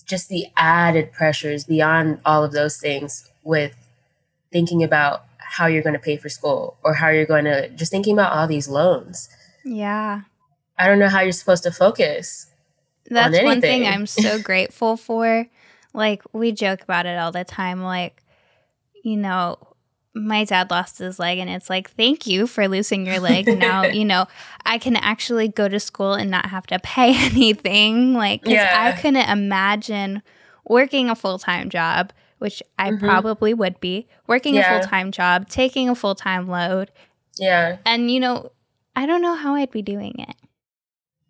[0.07, 3.74] just the added pressures beyond all of those things with
[4.52, 7.90] thinking about how you're going to pay for school or how you're going to just
[7.90, 9.28] thinking about all these loans.
[9.64, 10.22] Yeah.
[10.78, 12.46] I don't know how you're supposed to focus.
[13.11, 13.86] That's one thing.
[13.86, 15.46] I'm so grateful for.
[15.92, 17.82] Like we joke about it all the time.
[17.82, 18.22] Like,
[19.05, 19.59] you know,
[20.14, 23.82] my dad lost his leg and it's like thank you for losing your leg now
[23.84, 24.26] you know
[24.64, 28.94] i can actually go to school and not have to pay anything like yeah.
[28.94, 30.22] i couldn't imagine
[30.64, 33.05] working a full-time job which i mm-hmm.
[33.05, 34.76] probably would be working yeah.
[34.76, 36.92] a full-time job taking a full-time load
[37.36, 38.52] yeah and you know
[38.94, 40.36] i don't know how i'd be doing it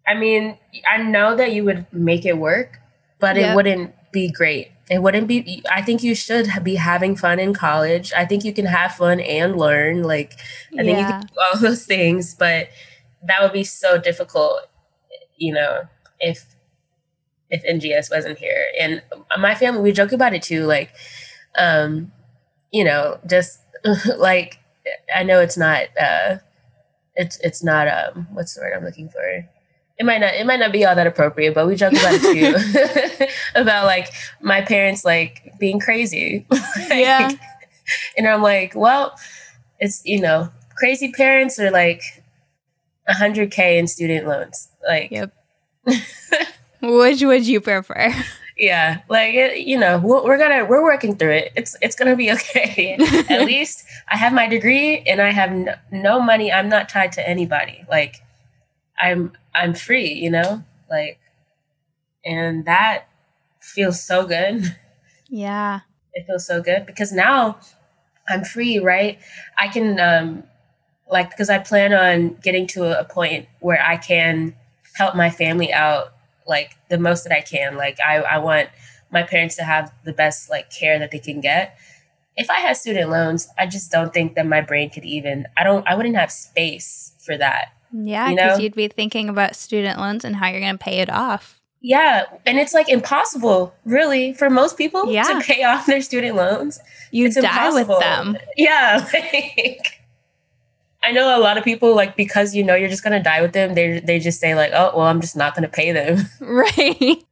[0.06, 0.56] i mean
[0.90, 2.80] i know that you would make it work
[3.18, 3.50] but yep.
[3.50, 7.54] it wouldn't be great it wouldn't be i think you should be having fun in
[7.54, 10.34] college i think you can have fun and learn like
[10.78, 10.82] i yeah.
[10.82, 12.68] think you can do all those things but
[13.22, 14.60] that would be so difficult
[15.36, 15.82] you know
[16.20, 16.54] if
[17.50, 19.02] if ngs wasn't here and
[19.38, 20.92] my family we joke about it too like
[21.56, 22.12] um
[22.72, 23.60] you know just
[24.16, 24.58] like
[25.14, 26.36] i know it's not uh
[27.16, 29.48] it's it's not um what's the word i'm looking for
[29.98, 32.22] it might not it might not be all that appropriate, but we joke about it
[32.22, 33.26] too.
[33.60, 34.08] about like
[34.40, 36.46] my parents like being crazy.
[36.50, 37.30] like, yeah.
[38.16, 39.14] And I'm like, well,
[39.78, 42.02] it's you know, crazy parents are like
[43.06, 44.68] hundred K in student loans.
[44.86, 45.32] Like Yep.
[46.82, 48.12] Which would you prefer?
[48.56, 51.52] Yeah, like it, you know, we're gonna we're working through it.
[51.56, 52.96] It's it's gonna be okay.
[53.28, 56.52] At least I have my degree and I have no, no money.
[56.52, 57.84] I'm not tied to anybody.
[57.90, 58.23] Like
[59.00, 60.64] I'm I'm free, you know?
[60.90, 61.18] Like
[62.24, 63.08] and that
[63.60, 64.76] feels so good.
[65.26, 65.80] Yeah.
[66.12, 67.58] It feels so good because now
[68.28, 69.18] I'm free, right?
[69.58, 70.44] I can um
[71.10, 74.54] like because I plan on getting to a point where I can
[74.94, 76.14] help my family out
[76.46, 77.76] like the most that I can.
[77.76, 78.68] Like I, I want
[79.10, 81.76] my parents to have the best like care that they can get.
[82.36, 85.64] If I had student loans, I just don't think that my brain could even I
[85.64, 87.73] don't I wouldn't have space for that.
[87.96, 90.98] Yeah, because you you'd be thinking about student loans and how you're going to pay
[90.98, 91.60] it off.
[91.80, 95.24] Yeah, and it's like impossible, really, for most people yeah.
[95.24, 96.80] to pay off their student loans.
[97.12, 97.96] You it's die impossible.
[97.96, 98.38] with them.
[98.56, 100.00] Yeah, like,
[101.04, 103.52] I know a lot of people like because you know you're just gonna die with
[103.52, 103.74] them.
[103.74, 106.24] They they just say like, oh well, I'm just not gonna pay them.
[106.40, 107.22] Right.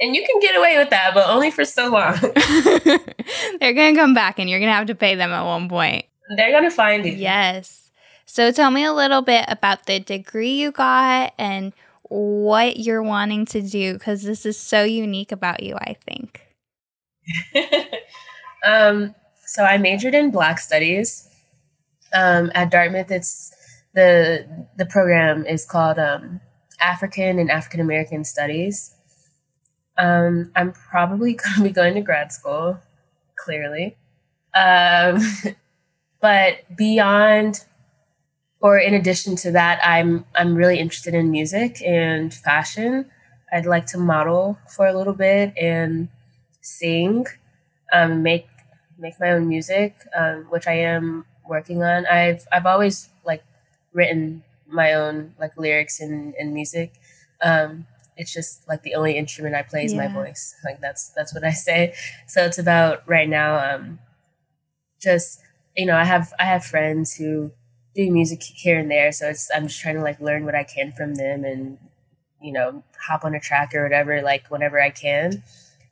[0.00, 2.14] And you can get away with that, but only for so long.
[3.58, 6.04] They're gonna come back, and you're gonna have to pay them at one point.
[6.36, 7.12] They're gonna find you.
[7.12, 7.87] Yes.
[8.30, 11.72] So tell me a little bit about the degree you got and
[12.02, 16.46] what you're wanting to do because this is so unique about you, I think.
[18.66, 19.14] um,
[19.46, 21.26] so I majored in Black Studies
[22.12, 23.10] um, at Dartmouth.
[23.10, 23.50] It's
[23.94, 26.42] the the program is called um,
[26.80, 28.94] African and African American Studies.
[29.96, 32.78] Um, I'm probably going to be going to grad school,
[33.36, 33.96] clearly,
[34.54, 35.18] um,
[36.20, 37.64] but beyond
[38.60, 43.10] or in addition to that, I'm I'm really interested in music and fashion.
[43.52, 46.08] I'd like to model for a little bit and
[46.60, 47.26] sing,
[47.92, 48.48] um, make
[48.98, 52.06] make my own music, um, which I am working on.
[52.06, 53.44] I've I've always like
[53.92, 56.92] written my own like lyrics and, and music.
[57.42, 57.86] Um,
[58.16, 60.08] it's just like the only instrument I play is yeah.
[60.08, 60.56] my voice.
[60.64, 61.94] Like that's that's what I say.
[62.26, 63.74] So it's about right now.
[63.74, 64.00] Um,
[65.00, 65.40] just
[65.76, 67.52] you know, I have I have friends who
[67.98, 69.10] do music here and there.
[69.10, 71.78] So it's I'm just trying to like learn what I can from them and
[72.40, 75.42] you know hop on a track or whatever like whenever I can.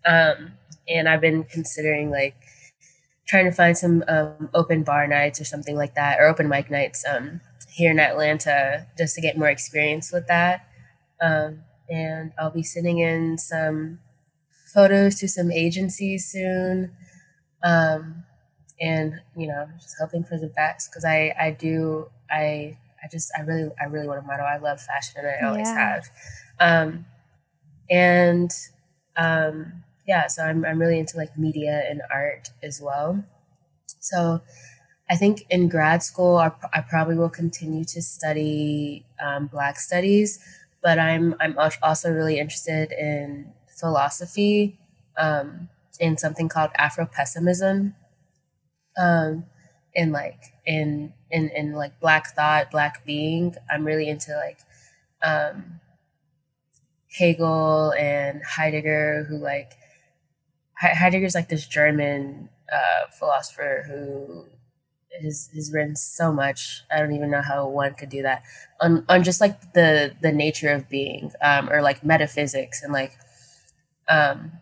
[0.07, 0.53] Um,
[0.89, 2.37] and I've been considering like
[3.27, 6.71] trying to find some um, open bar nights or something like that or open mic
[6.71, 10.69] nights um, here in Atlanta just to get more experience with that.
[11.21, 13.99] Um, and I'll be sending in some
[14.73, 16.93] photos to some agencies soon.
[17.65, 18.26] Um,
[18.81, 23.33] and you know just hoping for the best because i i do i i just
[23.39, 24.45] i really i really want to model.
[24.45, 25.75] I love fashion and i always yeah.
[25.75, 26.11] have.
[26.61, 27.07] Um
[27.91, 28.51] and
[29.17, 33.25] um yeah so i'm i'm really into like media and art as well.
[34.01, 34.41] So
[35.09, 40.39] i think in grad school i, I probably will continue to study um, black studies
[40.83, 44.79] but i'm i'm also really interested in philosophy
[45.17, 45.69] um,
[46.01, 47.95] in something called afro pessimism
[48.99, 49.45] um,
[49.95, 53.55] in like in in in like black thought, black being.
[53.71, 54.59] I'm really into like
[55.23, 55.81] um,
[57.11, 59.73] Hegel and Heidegger, who like
[60.79, 64.45] Heidegger's like this German uh, philosopher who
[65.23, 66.85] has has written so much.
[66.93, 68.43] I don't even know how one could do that
[68.81, 73.13] on on just like the the nature of being, um, or like metaphysics and like
[74.09, 74.53] um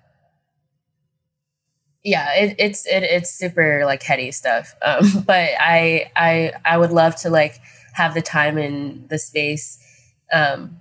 [2.05, 6.93] yeah it, it's it, it's super like heady stuff um, but i i i would
[6.93, 7.61] love to like
[7.95, 9.79] have the time and the space
[10.33, 10.81] um,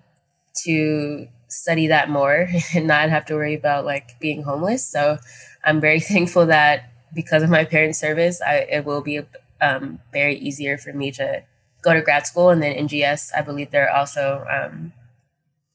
[0.65, 4.85] to study that more and not have to worry about like being homeless.
[4.85, 5.17] So
[5.63, 9.21] I'm very thankful that because of my parents' service, I, it will be
[9.61, 11.43] um, very easier for me to
[11.81, 12.49] go to grad school.
[12.49, 14.93] And then NGS, I believe they're also um,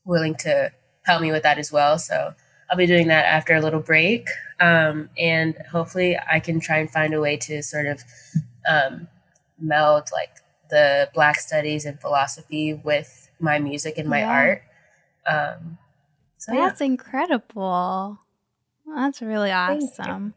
[0.05, 0.73] willing to
[1.05, 1.99] help me with that as well.
[1.99, 2.35] So
[2.71, 4.29] I'll be doing that after a little break.
[4.61, 8.03] Um, and hopefully I can try and find a way to sort of
[8.69, 9.09] um,
[9.59, 10.31] meld like
[10.71, 14.31] the Black studies and philosophy with my music and my yeah.
[14.31, 14.62] art.
[15.27, 15.79] Um,
[16.37, 16.87] so That's yeah.
[16.87, 18.19] incredible.
[18.87, 20.35] That's really awesome.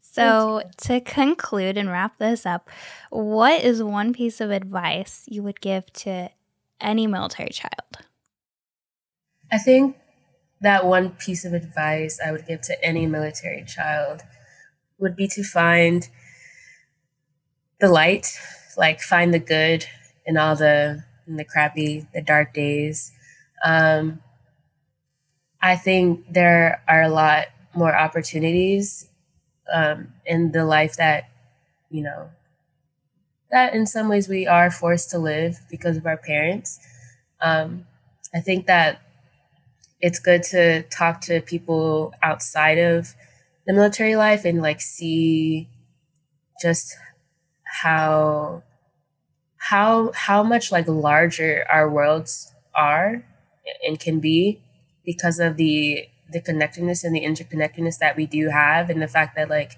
[0.00, 2.68] So, to conclude and wrap this up,
[3.10, 6.30] what is one piece of advice you would give to
[6.80, 7.98] any military child?
[9.52, 9.96] I think
[10.60, 14.22] that one piece of advice I would give to any military child
[14.98, 16.08] would be to find
[17.80, 18.38] the light,
[18.76, 19.86] like find the good
[20.26, 23.12] in all the in the crappy, the dark days.
[23.64, 24.20] Um,
[25.62, 29.08] I think there are a lot more opportunities
[29.72, 31.30] um, in the life that,
[31.90, 32.30] you know,
[33.50, 36.78] that in some ways we are forced to live because of our parents.
[37.40, 37.86] Um,
[38.34, 39.00] I think that
[40.00, 43.14] it's good to talk to people outside of
[43.66, 45.68] the military life and like see
[46.62, 46.96] just
[47.64, 48.62] how
[49.58, 53.24] how how much like larger our worlds are
[53.86, 54.60] and can be
[55.04, 59.36] because of the the connectedness and the interconnectedness that we do have and the fact
[59.36, 59.72] that like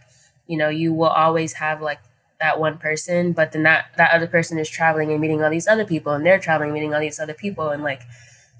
[0.47, 2.01] you know you will always have like
[2.41, 5.69] that one person but then that that other person is traveling and meeting all these
[5.69, 8.03] other people and they're traveling meeting all these other people and like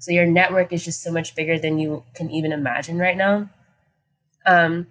[0.03, 3.49] so your network is just so much bigger than you can even imagine right now.
[4.45, 4.87] Um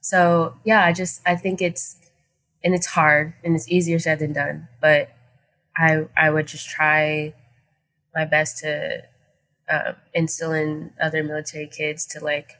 [0.00, 1.96] so yeah i just i think it's
[2.64, 5.10] and it's hard and it's easier said than done but
[5.76, 7.34] i i would just try
[8.14, 9.02] my best to
[9.68, 12.52] uh, instill in other military kids to like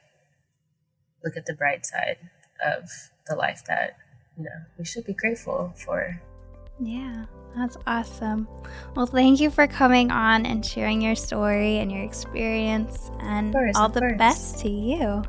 [1.25, 2.19] look at the bright side
[2.63, 2.91] of
[3.27, 3.97] the life that
[4.37, 6.21] you know we should be grateful for.
[6.79, 7.25] Yeah
[7.57, 8.47] that's awesome
[8.95, 13.77] well thank you for coming on and sharing your story and your experience and course,
[13.77, 15.23] all the best to you